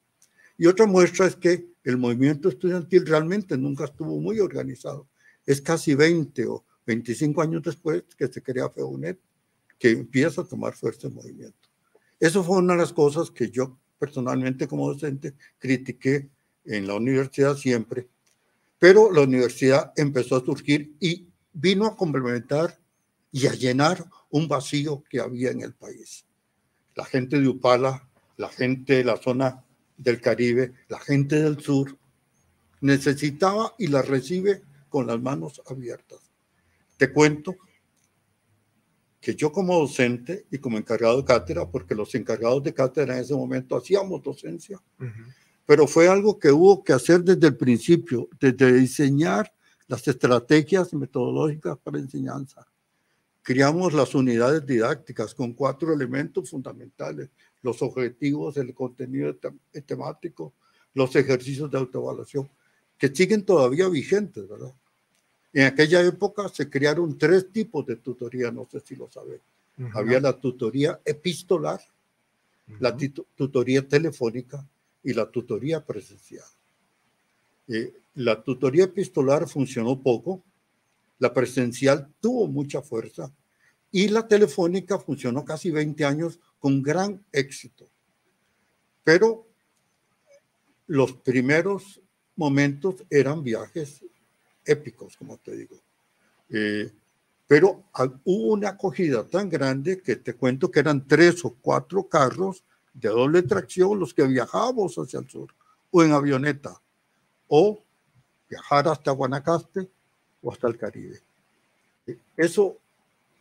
Y 0.58 0.67
otra 0.67 0.86
muestra 0.86 1.25
es 1.25 1.36
que 1.36 1.67
el 1.84 1.98
movimiento 1.98 2.50
estudiantil 2.50 3.05
realmente 3.05 3.58
nunca 3.58 3.86
estuvo 3.86 4.20
muy 4.20 4.39
organizado. 4.39 5.08
Es 5.46 5.62
casi 5.62 5.96
20 5.96 6.46
o 6.48 6.65
25 6.86 7.41
años 7.41 7.62
después 7.63 8.03
que 8.17 8.27
se 8.27 8.41
crea 8.41 8.70
FEUNET, 8.70 9.20
que 9.77 9.91
empieza 9.91 10.41
a 10.41 10.48
tomar 10.48 10.74
fuerza 10.75 11.08
el 11.08 11.13
movimiento. 11.13 11.70
Eso 12.20 12.44
fue 12.44 12.58
una 12.58 12.74
de 12.74 12.79
las 12.79 12.94
cosas 12.94 13.29
que 13.32 13.50
yo 13.50 13.77
personalmente 14.00 14.67
como 14.67 14.88
docente 14.88 15.36
critiqué 15.58 16.29
en 16.65 16.88
la 16.88 16.95
universidad 16.95 17.55
siempre, 17.55 18.07
pero 18.79 19.12
la 19.12 19.22
universidad 19.22 19.93
empezó 19.95 20.36
a 20.36 20.45
surgir 20.45 20.95
y 21.00 21.27
vino 21.53 21.86
a 21.86 21.95
complementar 21.95 22.77
y 23.31 23.48
a 23.48 23.53
llenar 23.53 24.05
un 24.29 24.48
vacío 24.48 25.03
que 25.10 25.19
había 25.19 25.51
en 25.51 25.62
el 25.62 25.74
país. 25.74 26.25
La 26.95 27.05
gente 27.05 27.39
de 27.39 27.48
Upala, 27.48 28.07
la 28.38 28.50
gente 28.50 28.95
de 28.95 29.03
la 29.03 29.17
zona 29.17 29.63
del 29.98 30.22
Caribe, 30.22 30.74
la 30.88 31.00
gente 31.00 31.41
del 31.41 31.60
sur, 31.62 31.98
necesitaba 32.81 33.74
y 33.77 33.88
la 33.88 34.01
recibe 34.01 34.62
con 34.89 35.07
las 35.07 35.22
manos 35.22 35.62
abiertas. 35.67 36.19
Te 36.98 37.12
cuento 37.12 37.55
que 39.19 39.36
yo 39.36 39.51
como 39.51 39.79
docente 39.79 40.45
y 40.51 40.60
como 40.60 40.77
encargado 40.77 41.17
de 41.17 41.25
cátedra, 41.25 41.67
porque 41.69 41.95
los 41.95 42.13
encargados 42.13 42.62
de 42.62 42.74
cátedra 42.74 43.15
en 43.15 43.24
ese 43.24 43.34
momento 43.34 43.75
hacíamos 43.75 44.22
docencia, 44.22 44.79
pero 45.65 45.88
fue 45.88 46.07
algo 46.07 46.38
que 46.38 46.51
hubo 46.51 46.84
que 46.84 46.93
hacer 46.93 47.24
desde 47.24 47.48
el 47.48 47.57
principio, 47.57 48.29
desde 48.39 48.74
diseñar 48.74 49.51
las 49.88 50.07
estrategias 50.07 50.93
metodológicas 50.93 51.77
para 51.77 52.00
enseñanza. 52.00 52.67
Creamos 53.41 53.93
las 53.93 54.15
unidades 54.15 54.65
didácticas 54.65 55.34
con 55.34 55.53
cuatro 55.53 55.93
elementos 55.93 56.50
fundamentales, 56.50 57.29
los 57.62 57.81
objetivos, 57.81 58.57
el 58.57 58.74
contenido 58.74 59.36
temático, 59.86 60.53
los 60.93 61.15
ejercicios 61.15 61.69
de 61.69 61.77
autoevaluación, 61.77 62.50
que 62.98 63.10
siguen 63.10 63.43
todavía 63.43 63.88
vigentes, 63.88 64.48
¿verdad? 64.48 64.74
En 65.53 65.67
aquella 65.67 66.01
época 66.01 66.50
se 66.50 66.69
crearon 66.69 67.17
tres 67.17 67.51
tipos 67.51 67.86
de 67.86 67.95
tutoría, 67.95 68.51
no 68.51 68.67
sé 68.72 68.79
si 68.81 68.95
lo 68.95 69.10
saben. 69.12 69.39
Había 69.93 70.19
la 70.19 70.34
tutoría 70.34 71.00
epistolar, 71.05 71.81
la 72.79 72.95
tutoría 73.36 73.88
telefónica 73.88 74.65
y 75.05 75.13
la 75.13 75.29
tutoría 75.29 75.85
presencial. 75.85 76.47
Eh, 77.67 77.93
la 78.15 78.43
tutoría 78.43 78.85
epistolar 78.85 79.47
funcionó 79.47 80.01
poco, 80.01 80.43
la 81.19 81.33
presencial 81.33 82.12
tuvo 82.19 82.47
mucha 82.47 82.81
fuerza 82.81 83.31
y 83.91 84.09
la 84.09 84.27
telefónica 84.27 85.00
funcionó 85.00 85.45
casi 85.45 85.71
20 85.71 86.03
años 86.03 86.39
con 86.59 86.81
gran 86.81 87.24
éxito. 87.31 87.88
Pero 89.03 89.47
los 90.88 91.13
primeros 91.13 92.01
momentos 92.35 92.95
eran 93.09 93.43
viajes 93.43 94.03
épicos, 94.65 95.15
como 95.15 95.38
te 95.38 95.55
digo. 95.55 95.79
Eh, 96.50 96.91
pero 97.47 97.83
hubo 98.24 98.53
una 98.53 98.69
acogida 98.69 99.24
tan 99.24 99.50
grande 99.50 100.01
que 100.01 100.15
te 100.15 100.33
cuento 100.33 100.71
que 100.71 100.79
eran 100.79 101.07
tres 101.07 101.45
o 101.45 101.55
cuatro 101.62 102.07
carros 102.09 102.63
de 102.95 103.09
doble 103.09 103.43
tracción 103.43 103.99
los 103.99 104.13
que 104.13 104.23
viajábamos 104.23 104.95
hacia 104.97 105.19
el 105.19 105.29
sur, 105.29 105.53
o 105.91 106.03
en 106.03 106.13
avioneta, 106.13 106.81
o 107.47 107.79
viajar 108.49 108.87
hasta 108.87 109.11
Guanacaste 109.11 109.87
o 110.41 110.51
hasta 110.51 110.67
el 110.67 110.77
Caribe. 110.77 111.19
Eso, 112.37 112.77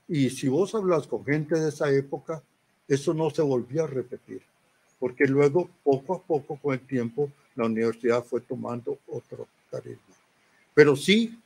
y 0.08 0.28
si 0.30 0.49
vos 0.49 0.75
hablas 0.75 1.06
con 1.06 1.25
gente 1.25 1.58
de 1.58 1.68
esa 1.68 1.90
época, 1.90 2.42
eso 2.88 3.14
no 3.14 3.30
se 3.30 3.42
volvió 3.42 3.84
a 3.84 3.87
repetir, 3.87 4.42
porque 4.99 5.25
luego, 5.26 5.70
poco 5.82 6.14
a 6.14 6.23
poco, 6.23 6.56
con 6.56 6.75
el 6.75 6.80
tiempo, 6.80 7.30
la 7.54 7.66
universidad 7.66 8.25
fue 8.25 8.40
tomando 8.40 8.99
otro 9.06 9.46
carisma. 9.70 10.14
Pero 10.75 10.96
sí 10.96 11.40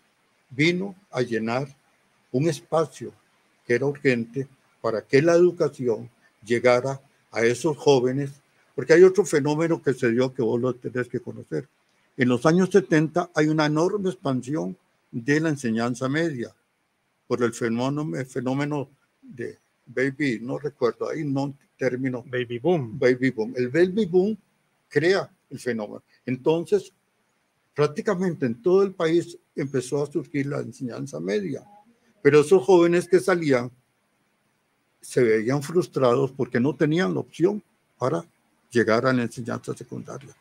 vino 0.50 0.94
a 1.10 1.20
llenar 1.20 1.68
un 2.32 2.48
espacio 2.48 3.12
que 3.66 3.74
era 3.74 3.86
urgente 3.86 4.48
para 4.80 5.02
que 5.02 5.20
la 5.20 5.34
educación 5.34 6.10
llegara 6.42 7.00
a 7.30 7.44
esos 7.44 7.76
jóvenes, 7.76 8.32
porque 8.75 8.92
hay 8.92 9.02
otro 9.02 9.25
fenómeno 9.25 9.82
que 9.82 9.94
se 9.94 10.11
dio 10.11 10.32
que 10.32 10.42
vos 10.42 10.61
lo 10.61 10.75
tenés 10.75 11.08
que 11.08 11.20
conocer. 11.20 11.68
En 12.16 12.28
los 12.28 12.44
años 12.47 12.70
70 12.70 13.30
hay 13.35 13.47
una 13.49 13.66
enorme 13.66 14.11
expansión 14.11 14.76
de 15.11 15.40
la 15.40 15.49
enseñanza 15.50 16.08
media. 16.08 16.54
por 17.26 17.42
el 17.42 17.52
fenómeno, 17.52 18.25
fenómeno 18.25 18.88
de 19.20 19.58
baby, 19.85 20.38
no 20.40 20.58
recuerdo, 20.58 21.11
ahí 21.11 21.25
no 21.25 21.54
término. 21.78 22.23
Baby 22.26 22.58
boom. 22.58 22.99
Baby 22.99 23.30
boom. 23.30 23.54
El 23.56 23.68
baby 23.68 24.04
boom 24.04 24.37
crea 24.88 25.30
el 25.49 25.58
fenómeno. 25.58 26.02
Entonces, 26.26 26.92
prácticamente 27.75 28.44
en 28.44 28.61
todo 28.61 28.82
el 28.82 28.92
país 28.92 29.38
empezó 29.54 30.02
a 30.02 30.11
surgir 30.11 30.47
la 30.47 30.58
enseñanza 30.58 31.20
media. 31.20 31.64
Pero 32.20 32.40
esos 32.40 32.62
jóvenes 32.64 33.08
que 33.08 33.20
salían 33.20 33.70
se 35.00 35.22
veían 35.22 35.62
frustrados 35.62 36.32
porque 36.32 36.60
no 36.60 36.74
tenían 36.74 37.14
la 37.14 37.20
opción 37.20 37.62
para 37.98 38.24
llegar 38.70 39.06
a 39.06 39.12
la 39.12 39.22
enseñanza 39.22 39.74
secundaria. 39.74 40.34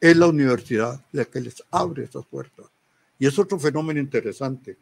Es 0.00 0.16
la 0.16 0.26
universidad 0.26 1.04
la 1.12 1.24
que 1.24 1.40
les 1.40 1.62
abre 1.70 2.04
esas 2.04 2.24
puertas. 2.26 2.66
Y 3.18 3.26
es 3.26 3.38
otro 3.38 3.58
fenómeno 3.58 3.98
interesante. 3.98 4.76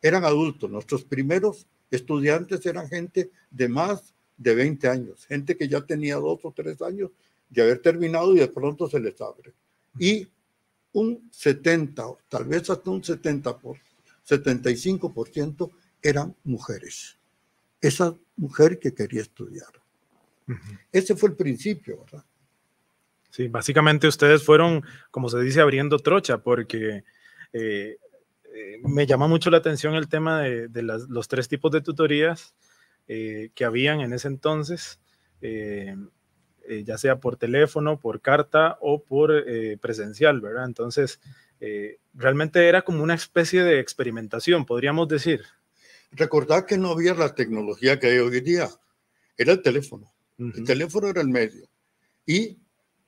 Eran 0.00 0.24
adultos, 0.24 0.70
nuestros 0.70 1.04
primeros 1.04 1.66
estudiantes 1.90 2.64
eran 2.66 2.88
gente 2.88 3.30
de 3.50 3.68
más 3.68 4.14
de 4.36 4.54
20 4.54 4.88
años, 4.88 5.26
gente 5.26 5.56
que 5.56 5.68
ya 5.68 5.80
tenía 5.80 6.16
dos 6.16 6.40
o 6.44 6.52
tres 6.52 6.80
años 6.82 7.10
de 7.50 7.62
haber 7.62 7.80
terminado 7.80 8.34
y 8.34 8.38
de 8.38 8.48
pronto 8.48 8.88
se 8.88 9.00
les 9.00 9.20
abre. 9.20 9.52
Y 9.98 10.28
un 10.92 11.28
70, 11.32 12.04
tal 12.28 12.44
vez 12.44 12.70
hasta 12.70 12.90
un 12.90 13.02
70 13.02 13.58
por 13.58 13.76
75% 14.26 15.70
eran 16.02 16.34
mujeres. 16.44 17.17
Esa 17.80 18.14
mujer 18.36 18.78
que 18.78 18.94
quería 18.94 19.22
estudiar. 19.22 19.68
Ese 20.92 21.14
fue 21.14 21.30
el 21.30 21.36
principio, 21.36 22.00
¿verdad? 22.00 22.24
Sí, 23.30 23.48
básicamente 23.48 24.08
ustedes 24.08 24.42
fueron, 24.42 24.82
como 25.10 25.28
se 25.28 25.40
dice, 25.40 25.60
abriendo 25.60 25.98
trocha, 25.98 26.38
porque 26.38 27.04
eh, 27.52 27.96
eh, 28.54 28.80
me 28.82 29.06
llama 29.06 29.28
mucho 29.28 29.50
la 29.50 29.58
atención 29.58 29.94
el 29.94 30.08
tema 30.08 30.42
de, 30.42 30.82
los 30.82 31.28
tres 31.28 31.48
tipos 31.48 31.70
de 31.70 31.82
tutorías 31.82 32.54
eh, 33.06 33.50
que 33.54 33.64
habían 33.64 34.00
en 34.00 34.12
ese 34.12 34.28
entonces, 34.28 34.98
ya 35.40 36.98
sea 36.98 37.20
por 37.20 37.36
teléfono, 37.36 38.00
por 38.00 38.20
carta 38.20 38.76
o 38.80 39.02
por 39.02 39.32
presencial, 39.80 40.40
¿verdad? 40.40 40.64
Entonces, 40.64 41.20
realmente 42.14 42.68
era 42.68 42.82
como 42.82 43.02
una 43.02 43.14
especie 43.14 43.62
de 43.62 43.78
experimentación, 43.78 44.66
podríamos 44.66 45.06
decir. 45.06 45.42
Recordad 46.10 46.66
que 46.66 46.78
no 46.78 46.90
había 46.90 47.14
la 47.14 47.34
tecnología 47.34 47.98
que 47.98 48.08
hay 48.08 48.18
hoy 48.18 48.40
día, 48.40 48.68
era 49.36 49.52
el 49.52 49.62
teléfono. 49.62 50.12
El 50.38 50.64
teléfono 50.64 51.08
era 51.08 51.20
el 51.20 51.28
medio. 51.28 51.68
Y 52.24 52.58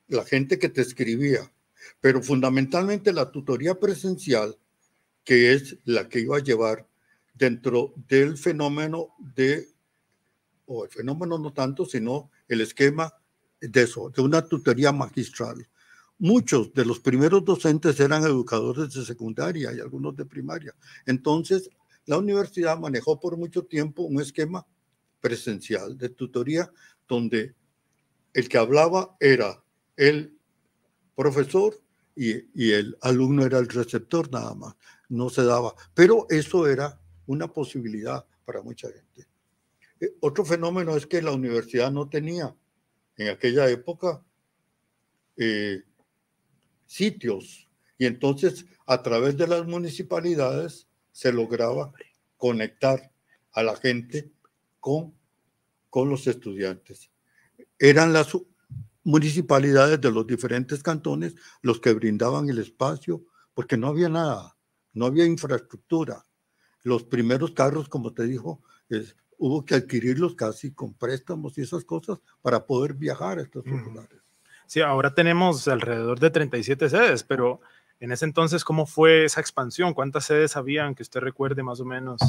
la 0.07 0.25
gente 0.25 0.59
que 0.59 0.69
te 0.69 0.81
escribía. 0.81 1.51
Pero 1.99 2.21
fundamentalmente 2.21 3.13
la 3.13 3.31
tutoría 3.31 3.79
presencial, 3.79 4.57
que 5.23 5.53
es 5.53 5.77
la 5.85 6.09
que 6.09 6.19
iba 6.19 6.37
a 6.37 6.43
llevar 6.43 6.87
dentro 7.33 7.93
del 8.07 8.37
fenómeno 8.37 9.09
de, 9.35 9.67
o 10.65 10.85
el 10.85 10.91
fenómeno 10.91 11.37
no 11.37 11.53
tanto, 11.53 11.85
sino 11.85 12.29
el 12.47 12.61
esquema 12.61 13.13
de 13.59 13.83
eso, 13.83 14.09
de 14.09 14.21
una 14.21 14.45
tutoría 14.47 14.91
magistral. 14.91 15.67
Muchos 16.19 16.73
de 16.73 16.85
los 16.85 16.99
primeros 16.99 17.43
docentes 17.43 17.99
eran 17.99 18.23
educadores 18.23 18.93
de 18.93 19.05
secundaria 19.05 19.73
y 19.73 19.79
algunos 19.79 20.15
de 20.15 20.25
primaria. 20.25 20.75
Entonces, 21.05 21.69
la 22.05 22.17
universidad 22.17 22.77
manejó 22.79 23.19
por 23.19 23.37
mucho 23.37 23.65
tiempo 23.65 24.03
un 24.03 24.21
esquema 24.21 24.65
presencial 25.19 25.97
de 25.97 26.09
tutoría 26.09 26.71
donde 27.07 27.55
el 28.33 28.49
que 28.49 28.57
hablaba 28.57 29.15
era 29.19 29.63
el 29.95 30.37
profesor 31.15 31.79
y, 32.15 32.71
el 32.71 32.97
alumno 33.01 33.45
era 33.45 33.59
el 33.59 33.67
receptor 33.67 34.31
nada 34.31 34.53
más, 34.53 34.75
no 35.09 35.29
se 35.29 35.43
daba. 35.43 35.73
Pero 35.93 36.25
eso 36.29 36.67
era 36.67 36.99
una 37.25 37.51
posibilidad 37.51 38.25
para 38.45 38.61
mucha 38.61 38.89
gente. 38.89 39.27
Eh, 39.99 40.15
otro 40.19 40.43
fenómeno 40.43 40.95
es 40.95 41.05
que 41.05 41.21
la 41.21 41.31
universidad 41.31 41.91
no 41.91 42.09
tenía 42.09 42.55
en 43.17 43.29
aquella 43.29 43.69
época 43.69 44.23
eh, 45.37 45.83
sitios 46.85 47.69
y 47.97 48.05
entonces 48.05 48.65
a 48.85 49.01
través 49.01 49.37
de 49.37 49.47
las 49.47 49.65
municipalidades 49.65 50.87
se 51.11 51.31
lograba 51.31 51.91
conectar 52.37 53.11
a 53.51 53.63
la 53.63 53.75
gente 53.75 54.31
con, 54.79 55.13
con 55.89 56.09
los 56.09 56.27
estudiantes. 56.27 57.11
Eran 57.77 58.13
las 58.13 58.35
municipalidades 59.03 59.99
de 59.99 60.11
los 60.11 60.27
diferentes 60.27 60.83
cantones 60.83 61.35
los 61.61 61.79
que 61.79 61.93
brindaban 61.93 62.49
el 62.49 62.59
espacio, 62.59 63.23
porque 63.53 63.77
no 63.77 63.87
había 63.87 64.09
nada, 64.09 64.55
no 64.93 65.05
había 65.05 65.25
infraestructura. 65.25 66.25
Los 66.83 67.03
primeros 67.03 67.51
carros, 67.51 67.89
como 67.89 68.13
te 68.13 68.23
dijo, 68.23 68.61
hubo 69.37 69.65
que 69.65 69.75
adquirirlos 69.75 70.35
casi 70.35 70.73
con 70.73 70.93
préstamos 70.93 71.57
y 71.57 71.61
esas 71.61 71.83
cosas 71.83 72.19
para 72.41 72.65
poder 72.65 72.93
viajar 72.93 73.39
a 73.39 73.43
estos 73.43 73.65
lugares. 73.65 74.19
Sí, 74.67 74.81
ahora 74.81 75.13
tenemos 75.13 75.67
alrededor 75.67 76.19
de 76.19 76.29
37 76.29 76.89
sedes, 76.89 77.23
pero 77.23 77.59
en 78.01 78.11
ese 78.11 78.25
entonces, 78.25 78.63
¿cómo 78.63 78.87
fue 78.87 79.25
esa 79.25 79.41
expansión? 79.41 79.93
¿Cuántas 79.93 80.25
sedes 80.25 80.57
habían 80.57 80.95
que 80.95 81.03
usted 81.03 81.19
recuerde 81.19 81.61
más 81.61 81.79
o 81.79 81.85
menos? 81.85 82.19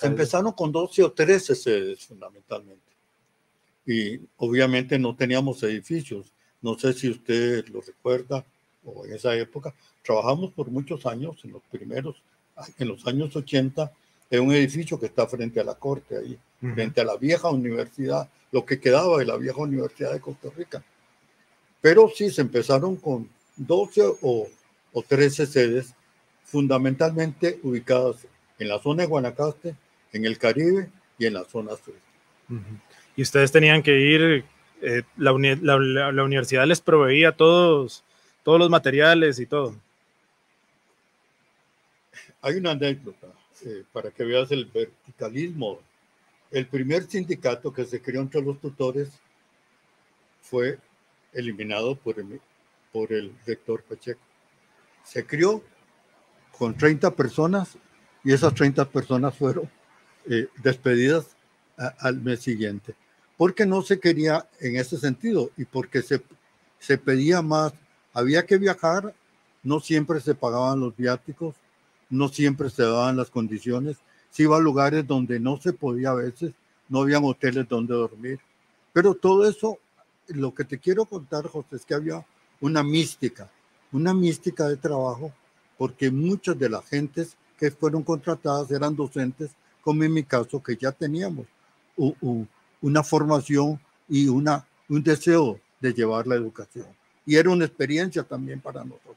Empezaron 0.00 0.52
con 0.52 0.70
12 0.70 1.02
o 1.02 1.12
13 1.12 1.56
sedes 1.56 2.06
fundamentalmente 2.06 2.90
y 3.84 4.20
obviamente 4.36 4.96
no 4.96 5.16
teníamos 5.16 5.60
edificios. 5.64 6.32
No 6.62 6.78
sé 6.78 6.92
si 6.92 7.10
usted 7.10 7.66
lo 7.70 7.80
recuerda 7.80 8.44
o 8.84 9.04
en 9.04 9.14
esa 9.14 9.34
época. 9.34 9.74
Trabajamos 10.04 10.52
por 10.52 10.70
muchos 10.70 11.04
años, 11.04 11.44
en 11.44 11.50
los 11.50 11.62
primeros, 11.64 12.22
en 12.78 12.86
los 12.86 13.04
años 13.08 13.34
80, 13.34 13.90
en 14.30 14.40
un 14.40 14.52
edificio 14.52 15.00
que 15.00 15.06
está 15.06 15.26
frente 15.26 15.58
a 15.58 15.64
la 15.64 15.74
corte, 15.74 16.16
ahí, 16.16 16.38
frente 16.60 17.00
a 17.00 17.04
la 17.04 17.16
vieja 17.16 17.50
universidad, 17.50 18.28
lo 18.52 18.64
que 18.64 18.78
quedaba 18.78 19.18
de 19.18 19.24
la 19.24 19.36
vieja 19.36 19.60
universidad 19.60 20.12
de 20.12 20.20
Costa 20.20 20.48
Rica. 20.56 20.84
Pero 21.80 22.08
sí, 22.14 22.30
se 22.30 22.42
empezaron 22.42 22.94
con 22.94 23.28
12 23.56 24.02
o, 24.22 24.46
o 24.92 25.02
13 25.02 25.46
sedes, 25.46 25.94
fundamentalmente 26.44 27.60
ubicadas 27.62 28.26
en 28.58 28.68
la 28.68 28.78
zona 28.78 29.02
de 29.02 29.08
Guanacaste, 29.08 29.76
en 30.12 30.24
el 30.24 30.38
Caribe 30.38 30.90
y 31.18 31.26
en 31.26 31.34
la 31.34 31.44
zona 31.44 31.72
sur 31.76 31.94
y 33.16 33.22
ustedes 33.22 33.52
tenían 33.52 33.82
que 33.82 33.98
ir, 34.00 34.44
eh, 34.82 35.02
la, 35.16 35.32
universidad 35.32 36.66
les 36.66 36.80
proveía 36.80 37.32
todos, 37.32 38.04
todos 38.42 38.58
los 38.58 38.70
materiales 38.70 39.38
y 39.38 39.46
todo. 39.46 39.74
Hay 42.42 42.56
una 42.56 42.70
anécdota 42.70 43.26
eh, 43.66 43.84
para 43.92 44.10
que 44.10 44.24
veas 44.24 44.50
el 44.50 44.64
verticalismo. 44.64 45.80
El 46.50 46.66
primer 46.66 47.02
sindicato 47.04 47.72
que 47.72 47.84
se 47.84 48.00
creó 48.00 48.22
entre 48.22 48.40
los 48.40 48.58
tutores 48.58 49.10
fue 50.40 50.78
eliminado 51.32 51.94
por 51.94 52.18
el, 52.18 52.40
por 52.92 53.12
el 53.12 53.32
rector 53.46 53.82
Pacheco. 53.82 54.20
Se 55.04 55.26
crió 55.26 55.62
con 56.56 56.76
30 56.76 57.14
personas 57.14 57.76
y 58.22 58.32
esas 58.32 58.54
30 58.54 58.84
personas 58.86 59.34
fueron 59.36 59.70
eh, 60.28 60.48
despedidas 60.62 61.36
al 61.98 62.20
mes 62.20 62.40
siguiente 62.40 62.94
porque 63.40 63.64
no 63.64 63.80
se 63.80 63.98
quería 63.98 64.46
en 64.60 64.76
ese 64.76 64.98
sentido 64.98 65.50
y 65.56 65.64
porque 65.64 66.02
se, 66.02 66.20
se 66.78 66.98
pedía 66.98 67.40
más. 67.40 67.72
Había 68.12 68.44
que 68.44 68.58
viajar, 68.58 69.14
no 69.62 69.80
siempre 69.80 70.20
se 70.20 70.34
pagaban 70.34 70.80
los 70.80 70.94
viáticos, 70.94 71.54
no 72.10 72.28
siempre 72.28 72.68
se 72.68 72.82
daban 72.82 73.16
las 73.16 73.30
condiciones. 73.30 73.96
Se 74.28 74.42
iba 74.42 74.58
a 74.58 74.60
lugares 74.60 75.06
donde 75.06 75.40
no 75.40 75.58
se 75.58 75.72
podía 75.72 76.10
a 76.10 76.16
veces, 76.16 76.52
no 76.90 77.00
habían 77.00 77.24
hoteles 77.24 77.66
donde 77.66 77.94
dormir. 77.94 78.40
Pero 78.92 79.14
todo 79.14 79.48
eso, 79.48 79.78
lo 80.28 80.52
que 80.52 80.64
te 80.64 80.78
quiero 80.78 81.06
contar, 81.06 81.48
José, 81.48 81.76
es 81.76 81.86
que 81.86 81.94
había 81.94 82.22
una 82.60 82.82
mística, 82.82 83.50
una 83.92 84.14
mística 84.14 84.68
de 84.68 84.76
trabajo, 84.76 85.32
porque 85.78 86.10
muchas 86.10 86.58
de 86.58 86.68
las 86.68 86.84
gentes 86.86 87.36
que 87.58 87.70
fueron 87.70 88.02
contratadas 88.02 88.70
eran 88.70 88.96
docentes, 88.96 89.50
como 89.82 90.04
en 90.04 90.12
mi 90.12 90.22
caso, 90.22 90.62
que 90.62 90.76
ya 90.76 90.92
teníamos 90.92 91.46
una 92.80 93.02
formación 93.02 93.80
y 94.08 94.28
una, 94.28 94.66
un 94.88 95.02
deseo 95.02 95.60
de 95.80 95.92
llevar 95.92 96.26
la 96.26 96.36
educación. 96.36 96.86
Y 97.26 97.36
era 97.36 97.50
una 97.50 97.64
experiencia 97.64 98.22
también 98.22 98.60
para 98.60 98.84
nosotros. 98.84 99.16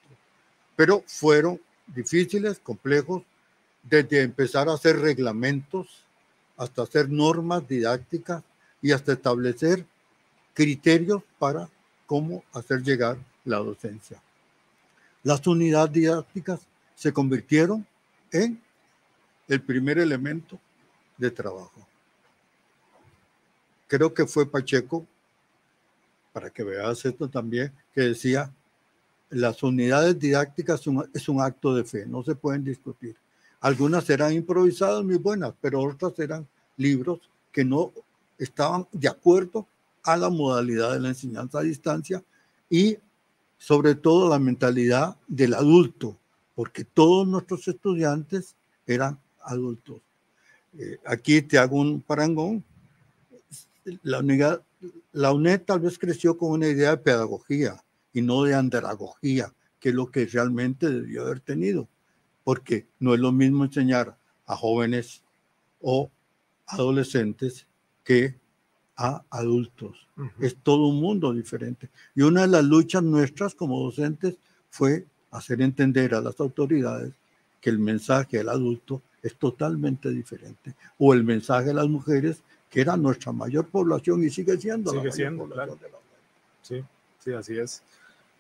Pero 0.76 1.04
fueron 1.08 1.60
difíciles, 1.88 2.60
complejos, 2.60 3.24
desde 3.84 4.22
empezar 4.22 4.70
a 4.70 4.74
hacer 4.74 5.00
reglamentos 5.00 5.88
hasta 6.58 6.84
hacer 6.84 7.10
normas 7.10 7.68
didácticas 7.68 8.44
y 8.82 8.92
hasta 8.92 9.14
establecer 9.14 9.86
criterios 10.54 11.24
para 11.40 11.70
cómo 12.06 12.44
hacer 12.54 12.84
llegar 12.84 13.18
la 13.46 13.58
docencia. 13.58 14.22
Las 15.24 15.46
unidades 15.48 15.94
didácticas 15.94 16.68
se 16.96 17.12
convirtieron 17.12 17.86
en 18.32 18.62
el 19.48 19.62
primer 19.62 19.98
elemento 19.98 20.60
de 21.18 21.32
trabajo 21.32 21.88
creo 23.94 24.12
que 24.12 24.26
fue 24.26 24.50
Pacheco, 24.50 25.06
para 26.32 26.50
que 26.50 26.64
veas 26.64 27.06
esto 27.06 27.30
también, 27.30 27.72
que 27.94 28.02
decía, 28.02 28.52
las 29.30 29.62
unidades 29.62 30.18
didácticas 30.18 30.82
es 31.14 31.30
un 31.30 31.40
acto 31.40 31.76
de 31.76 31.84
fe, 31.84 32.08
no 32.08 32.24
se 32.24 32.34
pueden 32.34 32.64
discutir. 32.64 33.16
Algunas 33.62 34.10
eran 34.10 34.34
improvisadas 34.34 35.04
muy 35.04 35.18
buenas, 35.18 35.54
pero 35.62 35.80
otras 35.80 36.18
eran 36.18 36.48
libros 36.76 37.20
que 37.52 37.64
no 37.64 37.94
estaban 38.40 38.88
de 38.92 39.08
acuerdo 39.08 39.68
a 40.02 40.18
la 40.18 40.32
modalidad 40.32 40.94
de 40.94 41.00
la 41.00 41.10
enseñanza 41.10 41.60
a 41.60 41.62
distancia 41.62 42.24
y 42.72 42.98
sobre 43.63 43.95
todo 43.95 44.28
la 44.28 44.39
mentalidad 44.39 45.15
del 45.26 45.54
adulto, 45.54 46.19
porque 46.54 46.84
todos 46.84 47.26
nuestros 47.26 47.65
estudiantes 47.69 48.58
eran 48.86 49.17
adultos. 49.41 50.02
Eh, 50.78 50.97
aquí 51.06 51.41
te 51.41 51.58
hago 51.58 51.78
un 51.80 52.02
parangón. 52.02 52.65
La, 54.02 54.19
unidad, 54.19 54.63
la 55.13 55.32
UNED 55.32 55.62
tal 55.62 55.80
vez 55.80 55.97
creció 55.97 56.38
con 56.38 56.52
una 56.52 56.67
idea 56.67 56.89
de 56.89 56.97
pedagogía 56.97 57.82
y 58.12 58.21
no 58.21 58.43
de 58.43 58.54
andragogía, 58.54 59.54
que 59.80 59.89
es 59.89 59.95
lo 59.95 60.12
que 60.12 60.26
realmente 60.26 60.89
debió 60.89 61.21
haber 61.21 61.39
tenido, 61.39 61.88
porque 62.43 62.86
no 62.99 63.13
es 63.13 63.21
lo 63.21 63.32
mismo 63.32 63.63
enseñar 63.63 64.17
a 64.45 64.58
jóvenes 64.58 65.23
o 65.80 66.12
adolescentes 66.67 67.65
que 68.04 68.38
a 68.95 69.23
adultos. 69.29 70.08
Es 70.39 70.56
todo 70.58 70.88
un 70.88 70.99
mundo 71.01 71.34
diferente. 71.34 71.89
Y 72.15 72.21
una 72.21 72.41
de 72.41 72.47
las 72.47 72.63
luchas 72.63 73.03
nuestras 73.03 73.56
como 73.56 73.84
docentes 73.84 74.36
fue 74.69 75.06
hacer 75.32 75.62
entender 75.62 76.13
a 76.13 76.21
las 76.21 76.39
autoridades 76.39 77.13
que 77.60 77.69
el 77.69 77.79
mensaje 77.79 78.38
del 78.38 78.49
adulto 78.49 79.01
es 79.21 79.36
totalmente 79.36 80.10
diferente. 80.10 80.75
O 80.99 81.13
el 81.13 81.23
mensaje 81.23 81.67
de 81.67 81.73
las 81.73 81.88
mujeres, 81.88 82.43
que 82.69 82.82
era 82.82 82.97
nuestra 82.97 83.32
mayor 83.32 83.67
población 83.67 84.23
y 84.23 84.29
sigue 84.29 84.58
siendo 84.58 84.91
sigue 84.91 85.12
siendo, 85.12 85.45
claro. 85.47 85.77
Sí, 86.62 86.84
sí, 87.19 87.34
así 87.34 87.58
es. 87.58 87.82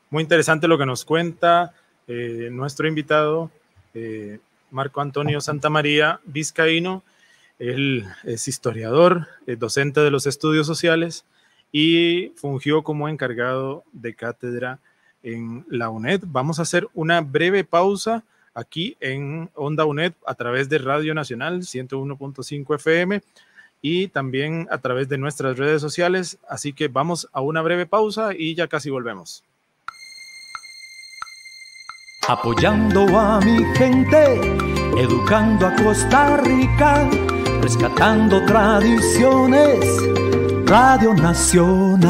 Muy 0.09 0.23
interesante 0.23 0.67
lo 0.67 0.77
que 0.77 0.85
nos 0.85 1.05
cuenta 1.05 1.73
eh, 2.07 2.49
nuestro 2.51 2.87
invitado, 2.87 3.49
eh, 3.93 4.39
Marco 4.71 5.01
Antonio 5.01 5.39
Santamaría 5.39 6.19
Vizcaíno 6.25 7.03
él 7.69 8.05
es 8.23 8.47
historiador, 8.47 9.27
docente 9.57 10.01
de 10.01 10.11
los 10.11 10.25
estudios 10.25 10.67
sociales 10.67 11.25
y 11.71 12.33
fungió 12.35 12.83
como 12.83 13.07
encargado 13.07 13.83
de 13.93 14.13
cátedra 14.13 14.79
en 15.23 15.65
la 15.69 15.89
UNED. 15.89 16.23
Vamos 16.27 16.59
a 16.59 16.63
hacer 16.63 16.87
una 16.93 17.21
breve 17.21 17.63
pausa 17.63 18.23
aquí 18.53 18.97
en 18.99 19.49
Onda 19.55 19.85
UNED 19.85 20.13
a 20.27 20.35
través 20.35 20.67
de 20.67 20.77
Radio 20.77 21.13
Nacional 21.13 21.61
101.5 21.61 22.75
FM 22.75 23.21
y 23.81 24.07
también 24.09 24.67
a 24.69 24.79
través 24.79 25.07
de 25.07 25.17
nuestras 25.17 25.57
redes 25.57 25.81
sociales. 25.81 26.37
Así 26.49 26.73
que 26.73 26.89
vamos 26.89 27.29
a 27.31 27.41
una 27.41 27.61
breve 27.61 27.85
pausa 27.85 28.33
y 28.37 28.55
ya 28.55 28.67
casi 28.67 28.89
volvemos. 28.89 29.43
Apoyando 32.27 33.19
a 33.19 33.39
mi 33.41 33.63
gente, 33.75 34.35
educando 34.97 35.67
a 35.67 35.75
Costa 35.75 36.37
Rica 36.37 37.09
rescatando 37.63 38.45
tradiciones, 38.45 39.79
Radio 40.65 41.13
Nacional. 41.13 42.03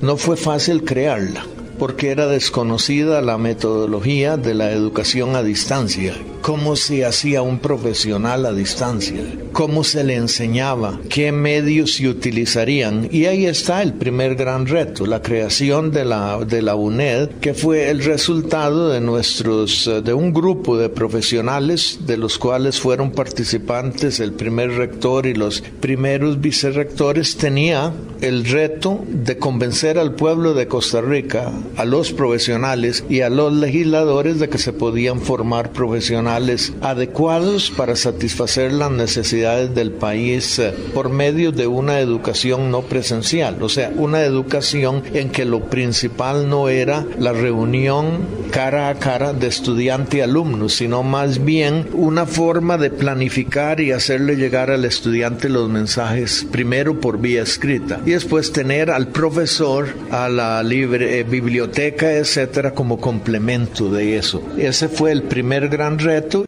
No 0.00 0.16
fue 0.16 0.38
fácil 0.38 0.82
crearla 0.84 1.44
porque 1.78 2.10
era 2.10 2.26
desconocida 2.26 3.22
la 3.22 3.38
metodología 3.38 4.36
de 4.36 4.54
la 4.54 4.72
educación 4.72 5.36
a 5.36 5.42
distancia, 5.42 6.14
cómo 6.40 6.76
se 6.76 7.04
hacía 7.04 7.42
un 7.42 7.58
profesional 7.58 8.46
a 8.46 8.52
distancia, 8.52 9.22
cómo 9.52 9.84
se 9.84 10.04
le 10.04 10.16
enseñaba, 10.16 11.00
qué 11.08 11.32
medios 11.32 11.94
se 11.94 12.08
utilizarían. 12.08 13.08
Y 13.10 13.26
ahí 13.26 13.46
está 13.46 13.82
el 13.82 13.94
primer 13.94 14.34
gran 14.34 14.66
reto, 14.66 15.06
la 15.06 15.22
creación 15.22 15.90
de 15.90 16.04
la, 16.04 16.44
de 16.44 16.62
la 16.62 16.74
UNED, 16.74 17.30
que 17.40 17.54
fue 17.54 17.90
el 17.90 18.04
resultado 18.04 18.90
de 18.90 19.00
nuestros, 19.00 19.90
de 20.04 20.14
un 20.14 20.32
grupo 20.32 20.76
de 20.76 20.88
profesionales, 20.88 22.00
de 22.06 22.16
los 22.16 22.38
cuales 22.38 22.80
fueron 22.80 23.12
participantes 23.12 24.20
el 24.20 24.32
primer 24.32 24.72
rector 24.72 25.26
y 25.26 25.34
los 25.34 25.62
primeros 25.80 26.40
vicerrectores, 26.40 27.36
tenía 27.36 27.92
el 28.24 28.46
reto 28.46 29.04
de 29.06 29.36
convencer 29.36 29.98
al 29.98 30.14
pueblo 30.14 30.54
de 30.54 30.66
Costa 30.66 31.02
Rica 31.02 31.52
a 31.76 31.84
los 31.84 32.10
profesionales 32.10 33.04
y 33.10 33.20
a 33.20 33.28
los 33.28 33.52
legisladores 33.52 34.38
de 34.38 34.48
que 34.48 34.56
se 34.56 34.72
podían 34.72 35.20
formar 35.20 35.72
profesionales 35.72 36.72
adecuados 36.80 37.70
para 37.70 37.96
satisfacer 37.96 38.72
las 38.72 38.90
necesidades 38.90 39.74
del 39.74 39.92
país 39.92 40.58
eh, 40.58 40.72
por 40.94 41.10
medio 41.10 41.52
de 41.52 41.66
una 41.66 42.00
educación 42.00 42.70
no 42.70 42.80
presencial, 42.80 43.62
o 43.62 43.68
sea, 43.68 43.92
una 43.94 44.22
educación 44.22 45.02
en 45.12 45.28
que 45.28 45.44
lo 45.44 45.68
principal 45.68 46.48
no 46.48 46.70
era 46.70 47.06
la 47.18 47.34
reunión 47.34 48.20
cara 48.50 48.88
a 48.88 48.94
cara 48.94 49.34
de 49.34 49.48
estudiante 49.48 50.18
y 50.18 50.20
alumno, 50.22 50.70
sino 50.70 51.02
más 51.02 51.44
bien 51.44 51.88
una 51.92 52.24
forma 52.24 52.78
de 52.78 52.88
planificar 52.88 53.82
y 53.82 53.92
hacerle 53.92 54.36
llegar 54.36 54.70
al 54.70 54.86
estudiante 54.86 55.50
los 55.50 55.68
mensajes 55.68 56.46
primero 56.50 56.98
por 57.00 57.20
vía 57.20 57.42
escrita 57.42 58.00
después 58.14 58.52
tener 58.52 58.92
al 58.92 59.08
profesor 59.08 59.88
a 60.12 60.28
la 60.28 60.62
libre 60.62 61.18
eh, 61.18 61.24
biblioteca, 61.24 62.12
etcétera, 62.12 62.72
como 62.72 63.00
complemento 63.00 63.90
de 63.90 64.16
eso. 64.16 64.40
Ese 64.56 64.88
fue 64.88 65.10
el 65.10 65.24
primer 65.24 65.68
gran 65.68 65.98
reto. 65.98 66.44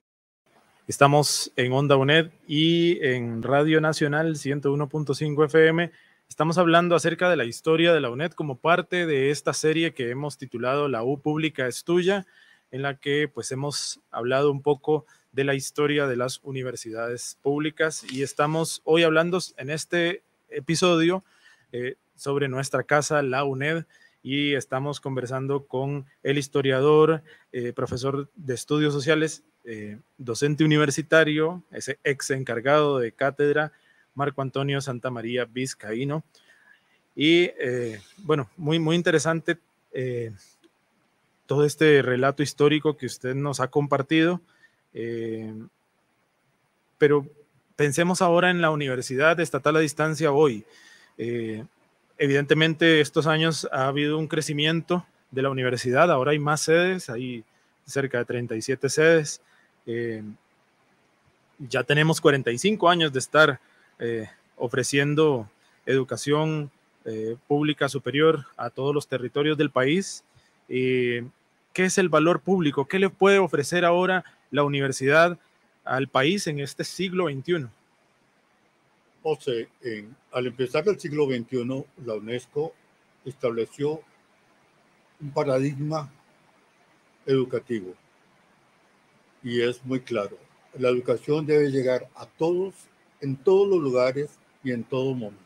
Estamos 0.86 1.50
en 1.56 1.72
Onda 1.72 1.96
UNED 1.96 2.30
y 2.46 3.04
en 3.04 3.42
Radio 3.42 3.80
Nacional 3.80 4.36
101.5 4.36 5.44
FM. 5.46 5.90
Estamos 6.28 6.56
hablando 6.56 6.94
acerca 6.94 7.28
de 7.28 7.36
la 7.36 7.44
historia 7.44 7.92
de 7.92 8.00
la 8.00 8.10
UNED 8.10 8.30
como 8.30 8.58
parte 8.58 9.04
de 9.04 9.32
esta 9.32 9.52
serie 9.52 9.92
que 9.92 10.10
hemos 10.10 10.38
titulado 10.38 10.86
La 10.86 11.02
U 11.02 11.20
Pública 11.20 11.66
es 11.66 11.82
tuya, 11.82 12.26
en 12.70 12.82
la 12.82 12.98
que 12.98 13.26
pues 13.26 13.50
hemos 13.50 13.98
hablado 14.12 14.52
un 14.52 14.62
poco 14.62 15.04
de 15.32 15.42
la 15.42 15.56
historia 15.56 16.06
de 16.06 16.14
las 16.14 16.38
universidades 16.44 17.38
públicas 17.42 18.04
y 18.08 18.22
estamos 18.22 18.82
hoy 18.84 19.02
hablando 19.02 19.40
en 19.56 19.70
este 19.70 20.22
episodio 20.48 21.24
eh, 21.72 21.96
sobre 22.14 22.48
nuestra 22.48 22.84
casa, 22.84 23.22
la 23.22 23.44
UNED, 23.44 23.84
y 24.22 24.54
estamos 24.54 25.00
conversando 25.00 25.66
con 25.66 26.06
el 26.22 26.38
historiador, 26.38 27.22
eh, 27.52 27.72
profesor 27.72 28.30
de 28.34 28.54
estudios 28.54 28.94
sociales, 28.94 29.44
eh, 29.64 29.98
docente 30.16 30.64
universitario, 30.64 31.62
ese 31.70 31.98
ex 32.04 32.30
encargado 32.30 32.98
de 32.98 33.12
cátedra, 33.12 33.72
Marco 34.14 34.42
Antonio 34.42 34.80
Santamaría 34.80 35.44
Vizcaíno. 35.44 36.24
Y 37.14 37.50
bueno, 38.18 38.50
muy, 38.56 38.78
muy 38.78 38.94
interesante 38.94 39.58
todo 41.46 41.64
este 41.64 42.02
relato 42.02 42.42
histórico 42.42 42.96
que 42.96 43.06
usted 43.06 43.34
nos 43.34 43.60
ha 43.60 43.68
compartido. 43.68 44.40
pero 46.98 47.26
pensemos 47.74 48.20
ahora 48.22 48.50
en 48.50 48.60
la 48.60 48.70
Universidad 48.70 49.38
Estatal 49.40 49.76
a 49.76 49.80
Distancia 49.80 50.30
hoy 50.32 50.64
evidentemente 51.16 53.00
estos 53.00 53.26
años 53.26 53.68
ha 53.72 53.88
habido 53.88 54.18
un 54.18 54.28
crecimiento 54.28 55.06
de 55.30 55.42
la 55.42 55.50
universidad, 55.50 56.10
ahora 56.10 56.32
hay 56.32 56.38
más 56.38 56.62
sedes, 56.62 57.10
hay 57.10 57.44
cerca 57.86 58.18
de 58.18 58.24
37 58.24 58.88
sedes. 58.88 59.40
Eh, 59.86 60.22
ya 61.58 61.84
tenemos 61.84 62.20
45 62.20 62.88
años 62.88 63.12
de 63.12 63.18
estar 63.18 63.60
eh, 63.98 64.28
ofreciendo 64.56 65.48
educación 65.86 66.70
eh, 67.04 67.36
pública 67.46 67.88
superior 67.88 68.44
a 68.56 68.70
todos 68.70 68.94
los 68.94 69.06
territorios 69.06 69.56
del 69.56 69.70
país. 69.70 70.24
¿Qué 70.68 71.84
es 71.84 71.98
el 71.98 72.08
valor 72.08 72.40
público? 72.40 72.86
¿Qué 72.86 72.98
le 72.98 73.10
puede 73.10 73.38
ofrecer 73.38 73.84
ahora 73.84 74.24
la 74.50 74.64
universidad 74.64 75.38
al 75.84 76.08
país 76.08 76.46
en 76.46 76.58
este 76.58 76.82
siglo 76.82 77.28
XXI? 77.28 77.66
José, 79.26 79.68
al 80.30 80.46
empezar 80.46 80.86
el 80.86 81.00
siglo 81.00 81.26
XXI, 81.26 81.84
la 82.04 82.14
UNESCO 82.14 82.72
estableció 83.24 84.00
un 85.20 85.32
paradigma 85.32 86.12
educativo 87.26 87.92
y 89.42 89.62
es 89.62 89.84
muy 89.84 89.98
claro. 89.98 90.38
La 90.78 90.90
educación 90.90 91.44
debe 91.44 91.72
llegar 91.72 92.08
a 92.14 92.26
todos, 92.26 92.74
en 93.20 93.34
todos 93.34 93.66
los 93.66 93.80
lugares 93.80 94.30
y 94.62 94.70
en 94.70 94.84
todo 94.84 95.12
momento. 95.12 95.42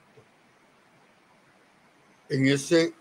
En, 2.28 2.48
ese, 2.48 2.92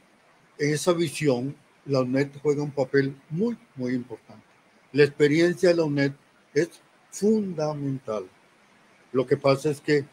en 0.60 0.74
esa 0.74 0.94
visión, 0.94 1.58
la 1.86 2.00
UNED 2.04 2.30
juega 2.42 2.63
un 2.63 2.72
papel 2.72 3.18
muy, 3.30 3.58
muy 3.76 3.96
importante. 3.96 4.46
La 4.94 5.04
experiencia 5.04 5.68
de 5.68 5.76
la 5.76 5.84
UNED 5.84 6.13
es 6.54 6.70
fundamental. 7.12 8.30
Lo 9.12 9.28
que 9.28 9.36
pasa 9.36 9.72
es 9.72 9.82
que 9.82 10.06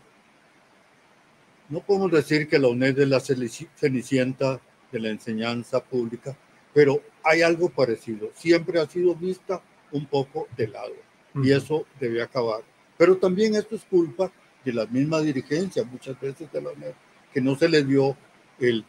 no 1.69 1.81
podemos 1.81 2.13
decir 2.13 2.49
que 2.49 2.59
la 2.59 2.69
UNED 2.69 2.99
es 3.01 3.09
la 3.09 3.21
cenicienta 3.21 4.61
de 4.93 5.01
la 5.01 5.11
enseñanza 5.11 5.83
pública, 5.83 6.37
pero 6.73 7.03
hay 7.25 7.43
algo 7.43 7.69
parecido. 7.69 8.31
Siempre 8.35 8.81
ha 8.81 8.87
sido 8.87 9.15
vista 9.15 9.63
un 9.93 10.07
poco 10.07 10.47
de 10.57 10.69
lado 10.69 10.95
y 11.35 11.51
eso 11.51 11.87
debe 11.99 12.23
acabar. 12.23 12.63
Pero 12.97 13.17
también 13.17 13.55
esto 13.55 13.75
es 13.75 13.85
culpa 13.85 14.31
de 14.65 14.73
la 14.73 14.87
misma 14.87 15.21
dirigencia 15.21 15.85
muchas 15.85 16.19
veces 16.21 16.51
de 16.53 16.61
la 16.61 16.71
UNED, 16.71 16.93
que 17.33 17.41
no 17.41 17.57
se 17.57 17.69
le 17.69 17.85
dio 17.85 18.17
el, 18.59 18.85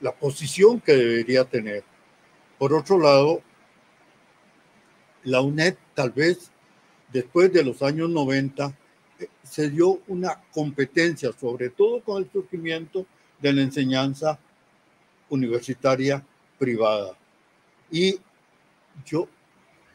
la 0.00 0.12
posición 0.12 0.80
que 0.80 0.92
debería 0.92 1.44
tener. 1.44 1.84
Por 2.58 2.72
otro 2.72 2.98
lado, 2.98 3.42
la 5.24 5.40
UNED 5.40 5.76
tal 5.94 6.10
vez 6.10 6.50
después 7.12 7.52
de 7.52 7.64
los 7.64 7.82
años 7.82 8.10
90 8.10 8.66
eh, 8.66 8.72
se 9.42 9.70
dio 9.70 10.00
una 10.06 10.40
competencia, 10.52 11.32
sobre 11.32 11.70
todo 11.70 12.02
con 12.02 12.22
el 12.22 12.30
surgimiento 12.30 13.06
de 13.40 13.52
la 13.52 13.62
enseñanza 13.62 14.38
universitaria 15.28 16.24
privada. 16.58 17.16
Y 17.90 18.20
yo 19.04 19.28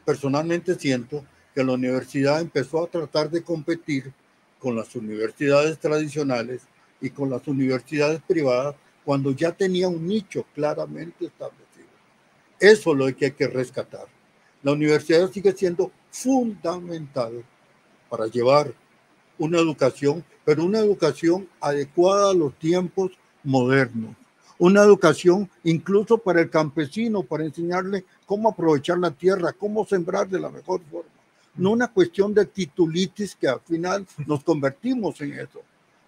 personalmente 0.04 0.74
siento 0.74 1.24
que 1.54 1.64
la 1.64 1.72
universidad 1.72 2.40
empezó 2.40 2.84
a 2.84 2.88
tratar 2.88 3.30
de 3.30 3.42
competir 3.42 4.12
con 4.58 4.76
las 4.76 4.94
universidades 4.96 5.78
tradicionales 5.78 6.62
y 7.00 7.10
con 7.10 7.30
las 7.30 7.46
universidades 7.46 8.20
privadas 8.26 8.74
cuando 9.04 9.30
ya 9.30 9.52
tenía 9.52 9.88
un 9.88 10.06
nicho 10.06 10.46
claramente 10.54 11.26
establecido. 11.26 11.64
Eso 12.58 12.92
es 12.92 12.98
lo 12.98 13.16
que 13.16 13.26
hay 13.26 13.32
que 13.32 13.46
rescatar. 13.46 14.06
La 14.62 14.72
universidad 14.72 15.30
sigue 15.30 15.52
siendo 15.52 15.92
fundamental 16.10 17.44
para 18.08 18.26
llevar 18.26 18.72
una 19.38 19.58
educación, 19.58 20.24
pero 20.44 20.64
una 20.64 20.78
educación 20.80 21.48
adecuada 21.60 22.30
a 22.30 22.34
los 22.34 22.54
tiempos 22.54 23.12
modernos. 23.42 24.14
Una 24.58 24.82
educación 24.82 25.50
incluso 25.64 26.18
para 26.18 26.40
el 26.40 26.50
campesino, 26.50 27.22
para 27.22 27.44
enseñarle 27.44 28.04
cómo 28.26 28.48
aprovechar 28.48 28.98
la 28.98 29.10
tierra, 29.10 29.52
cómo 29.52 29.84
sembrar 29.84 30.28
de 30.28 30.40
la 30.40 30.50
mejor 30.50 30.80
forma. 30.90 31.10
No 31.56 31.72
una 31.72 31.88
cuestión 31.88 32.34
de 32.34 32.46
titulitis 32.46 33.36
que 33.36 33.48
al 33.48 33.60
final 33.60 34.06
nos 34.26 34.42
convertimos 34.44 35.20
en 35.20 35.38
eso. 35.38 35.60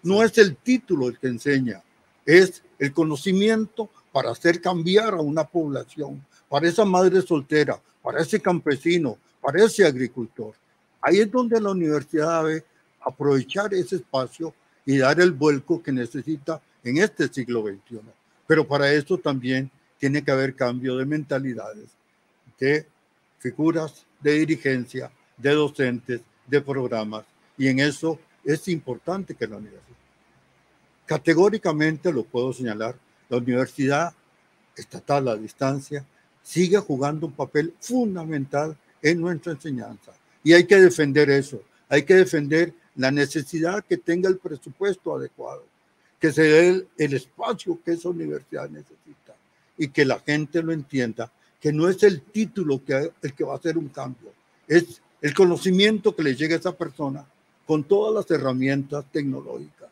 No 0.03 0.23
es 0.23 0.37
el 0.37 0.55
título 0.55 1.07
el 1.07 1.19
que 1.19 1.27
enseña, 1.27 1.83
es 2.25 2.63
el 2.79 2.93
conocimiento 2.93 3.89
para 4.11 4.31
hacer 4.31 4.61
cambiar 4.61 5.13
a 5.13 5.21
una 5.21 5.43
población, 5.43 6.25
para 6.49 6.67
esa 6.67 6.85
madre 6.85 7.21
soltera, 7.21 7.81
para 8.01 8.21
ese 8.21 8.39
campesino, 8.39 9.17
para 9.41 9.63
ese 9.63 9.85
agricultor. 9.85 10.53
Ahí 11.01 11.19
es 11.19 11.31
donde 11.31 11.59
la 11.61 11.71
universidad 11.71 12.45
aprovechar 13.07 13.73
ese 13.73 13.97
espacio 13.97 14.53
y 14.85 14.97
dar 14.97 15.19
el 15.19 15.31
vuelco 15.31 15.81
que 15.81 15.91
necesita 15.91 16.61
en 16.83 16.97
este 16.97 17.27
siglo 17.27 17.61
XXI. 17.61 17.99
Pero 18.45 18.67
para 18.67 18.91
eso 18.91 19.17
también 19.17 19.69
tiene 19.97 20.23
que 20.23 20.31
haber 20.31 20.55
cambio 20.55 20.97
de 20.97 21.05
mentalidades, 21.05 21.89
de 22.59 22.85
figuras 23.39 24.05
de 24.21 24.39
dirigencia, 24.39 25.11
de 25.37 25.51
docentes, 25.51 26.21
de 26.45 26.61
programas. 26.61 27.25
Y 27.57 27.67
en 27.67 27.79
eso 27.79 28.19
es 28.43 28.67
importante 28.67 29.35
que 29.35 29.47
la 29.47 29.57
universidad. 29.57 29.83
Categóricamente 31.05 32.11
lo 32.11 32.23
puedo 32.23 32.53
señalar, 32.53 32.95
la 33.29 33.37
universidad 33.37 34.13
estatal 34.75 35.27
a 35.27 35.35
distancia 35.35 36.05
sigue 36.41 36.77
jugando 36.77 37.27
un 37.27 37.33
papel 37.33 37.73
fundamental 37.79 38.77
en 39.01 39.21
nuestra 39.21 39.53
enseñanza. 39.53 40.13
Y 40.43 40.53
hay 40.53 40.65
que 40.65 40.77
defender 40.77 41.29
eso, 41.29 41.61
hay 41.89 42.03
que 42.03 42.15
defender 42.15 42.73
la 42.97 43.11
necesidad 43.11 43.83
que 43.85 43.97
tenga 43.97 44.29
el 44.29 44.37
presupuesto 44.37 45.15
adecuado, 45.15 45.63
que 46.19 46.31
se 46.31 46.43
dé 46.43 46.87
el, 46.97 47.13
espacio 47.13 47.79
que 47.83 47.93
esa 47.93 48.09
universidad 48.09 48.69
necesita 48.69 49.35
y 49.77 49.87
que 49.89 50.05
la 50.05 50.19
gente 50.19 50.61
lo 50.61 50.73
entienda, 50.73 51.31
que 51.59 51.71
no 51.71 51.87
es 51.87 52.03
el 52.03 52.21
título 52.21 52.81
el 53.21 53.33
que 53.33 53.43
va 53.43 53.53
a 53.53 53.57
hacer 53.57 53.77
un 53.77 53.89
cambio, 53.89 54.31
es 54.67 55.01
el 55.21 55.33
conocimiento 55.33 56.15
que 56.15 56.23
le 56.23 56.35
llega 56.35 56.55
a 56.55 56.59
esa 56.59 56.75
persona 56.75 57.25
con 57.65 57.83
todas 57.83 58.13
las 58.13 58.31
herramientas 58.37 59.05
tecnológicas. 59.11 59.89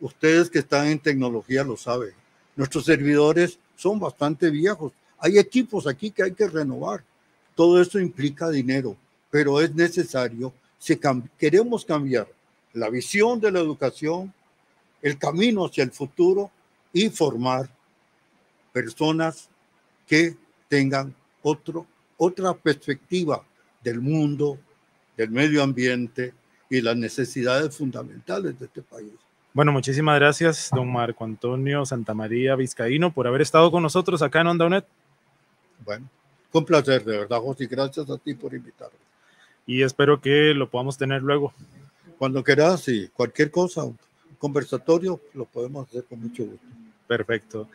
Ustedes 0.00 0.50
que 0.50 0.60
están 0.60 0.86
en 0.86 0.98
tecnología 0.98 1.62
lo 1.62 1.76
saben. 1.76 2.12
Nuestros 2.56 2.84
servidores 2.84 3.58
son 3.76 4.00
bastante 4.00 4.50
viejos 4.50 4.92
hay 5.20 5.38
equipos 5.38 5.86
aquí 5.86 6.10
que 6.10 6.22
hay 6.22 6.32
que 6.32 6.48
renovar. 6.48 7.04
Todo 7.54 7.80
eso 7.80 8.00
implica 8.00 8.48
dinero, 8.48 8.96
pero 9.30 9.60
es 9.60 9.74
necesario 9.74 10.52
si 10.80 10.98
queremos 11.38 11.84
cambiar 11.84 12.26
la 12.72 12.88
visión 12.88 13.38
de 13.38 13.52
la 13.52 13.60
educación, 13.60 14.32
el 15.02 15.18
camino 15.18 15.66
hacia 15.66 15.84
el 15.84 15.92
futuro 15.92 16.50
y 16.90 17.10
formar 17.10 17.68
personas 18.72 19.50
que 20.06 20.36
tengan 20.68 21.14
otro, 21.42 21.86
otra 22.16 22.54
perspectiva 22.54 23.44
del 23.84 24.00
mundo, 24.00 24.58
del 25.18 25.30
medio 25.30 25.62
ambiente 25.62 26.32
y 26.70 26.80
las 26.80 26.96
necesidades 26.96 27.76
fundamentales 27.76 28.58
de 28.58 28.64
este 28.64 28.80
país. 28.80 29.12
Bueno, 29.52 29.72
muchísimas 29.72 30.18
gracias, 30.18 30.70
don 30.72 30.90
Marco 30.90 31.24
Antonio 31.24 31.84
Santamaría 31.84 32.54
Vizcaíno, 32.54 33.12
por 33.12 33.26
haber 33.26 33.42
estado 33.42 33.70
con 33.70 33.82
nosotros 33.82 34.22
acá 34.22 34.40
en 34.40 34.46
Onda 34.46 34.66
UNED. 34.66 34.84
Bueno, 35.84 36.08
con 36.50 36.64
placer, 36.64 37.04
de 37.04 37.18
verdad, 37.18 37.38
José. 37.40 37.66
Gracias 37.66 38.08
a 38.08 38.16
ti 38.16 38.32
por 38.32 38.54
invitarme. 38.54 39.09
Y 39.66 39.82
espero 39.82 40.20
que 40.20 40.54
lo 40.54 40.68
podamos 40.68 40.98
tener 40.98 41.22
luego. 41.22 41.52
Cuando 42.18 42.42
quieras, 42.42 42.88
y 42.88 43.08
cualquier 43.08 43.50
cosa, 43.50 43.82
conversatorio, 44.38 45.20
lo 45.34 45.44
podemos 45.44 45.88
hacer 45.88 46.04
con 46.04 46.20
mucho 46.20 46.44
gusto. 46.44 46.66
Perfecto. 47.06 47.68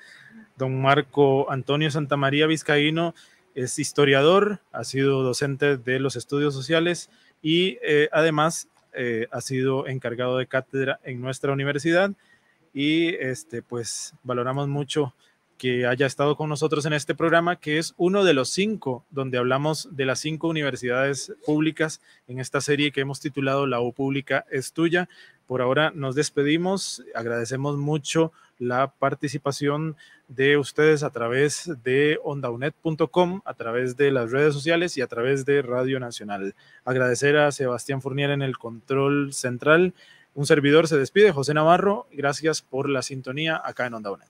Don 0.58 0.82
Marco 0.82 1.52
Antonio 1.52 1.92
Santamaría 1.92 2.48
Vizcaíno 2.48 3.14
es 3.54 3.80
historiador, 3.80 4.60
ha 4.72 4.84
sido 4.84 5.24
docente 5.24 5.78
de 5.78 6.00
los 6.00 6.16
estudios 6.16 6.54
sociales 6.54 7.10
y 7.42 7.78
eh, 7.84 8.10
además 8.12 8.68
eh, 8.94 9.28
ha 9.32 9.42
sido 9.42 9.88
encargado 9.88 10.38
de 10.38 10.48
cátedra 10.48 11.00
en 11.04 11.22
nuestra 11.22 11.54
universidad 11.54 12.12
y 12.74 13.16
este 13.16 13.62
pues 13.62 14.14
valoramos 14.24 14.68
mucho 14.68 15.14
que 15.58 15.86
haya 15.86 16.06
estado 16.06 16.36
con 16.36 16.50
nosotros 16.50 16.86
en 16.86 16.94
este 16.94 17.16
programa, 17.16 17.56
que 17.58 17.78
es 17.78 17.94
uno 17.98 18.24
de 18.24 18.34
los 18.34 18.50
cinco, 18.50 19.06
donde 19.10 19.38
hablamos 19.38 19.90
de 19.96 20.06
las 20.06 20.20
cinco 20.20 20.48
universidades 20.48 21.34
públicas 21.46 22.02
en 22.28 22.40
esta 22.40 22.62
serie 22.62 22.92
que 22.92 23.02
hemos 23.02 23.20
titulado 23.20 23.66
La 23.66 23.80
U 23.80 23.94
Pública 23.94 24.46
es 24.52 24.74
tuya. 24.74 25.08
Por 25.48 25.62
ahora 25.62 25.92
nos 25.94 26.16
despedimos, 26.16 27.04
agradecemos 27.14 27.78
mucho 27.78 28.32
la 28.58 28.88
participación 28.88 29.96
de 30.28 30.58
ustedes 30.58 31.04
a 31.04 31.12
través 31.12 31.72
de 31.84 32.20
ondaunet.com, 32.24 33.42
a 33.46 33.54
través 33.54 33.96
de 33.96 34.12
las 34.12 34.32
redes 34.32 34.54
sociales 34.54 34.98
y 34.98 35.02
a 35.02 35.08
través 35.08 35.46
de 35.46 35.62
Radio 35.62 36.00
Nacional. 36.00 36.56
Agradecer 36.84 37.38
a 37.38 37.52
Sebastián 37.52 38.02
Fournier 38.02 38.32
en 38.32 38.42
el 38.42 38.58
control 38.58 39.34
central. 39.34 39.94
Un 40.34 40.46
servidor 40.46 40.88
se 40.88 40.98
despide, 40.98 41.32
José 41.32 41.54
Navarro. 41.54 42.08
Gracias 42.12 42.62
por 42.62 42.90
la 42.90 43.02
sintonía 43.02 43.62
acá 43.64 43.86
en 43.86 43.94
Ondaunet. 43.94 44.30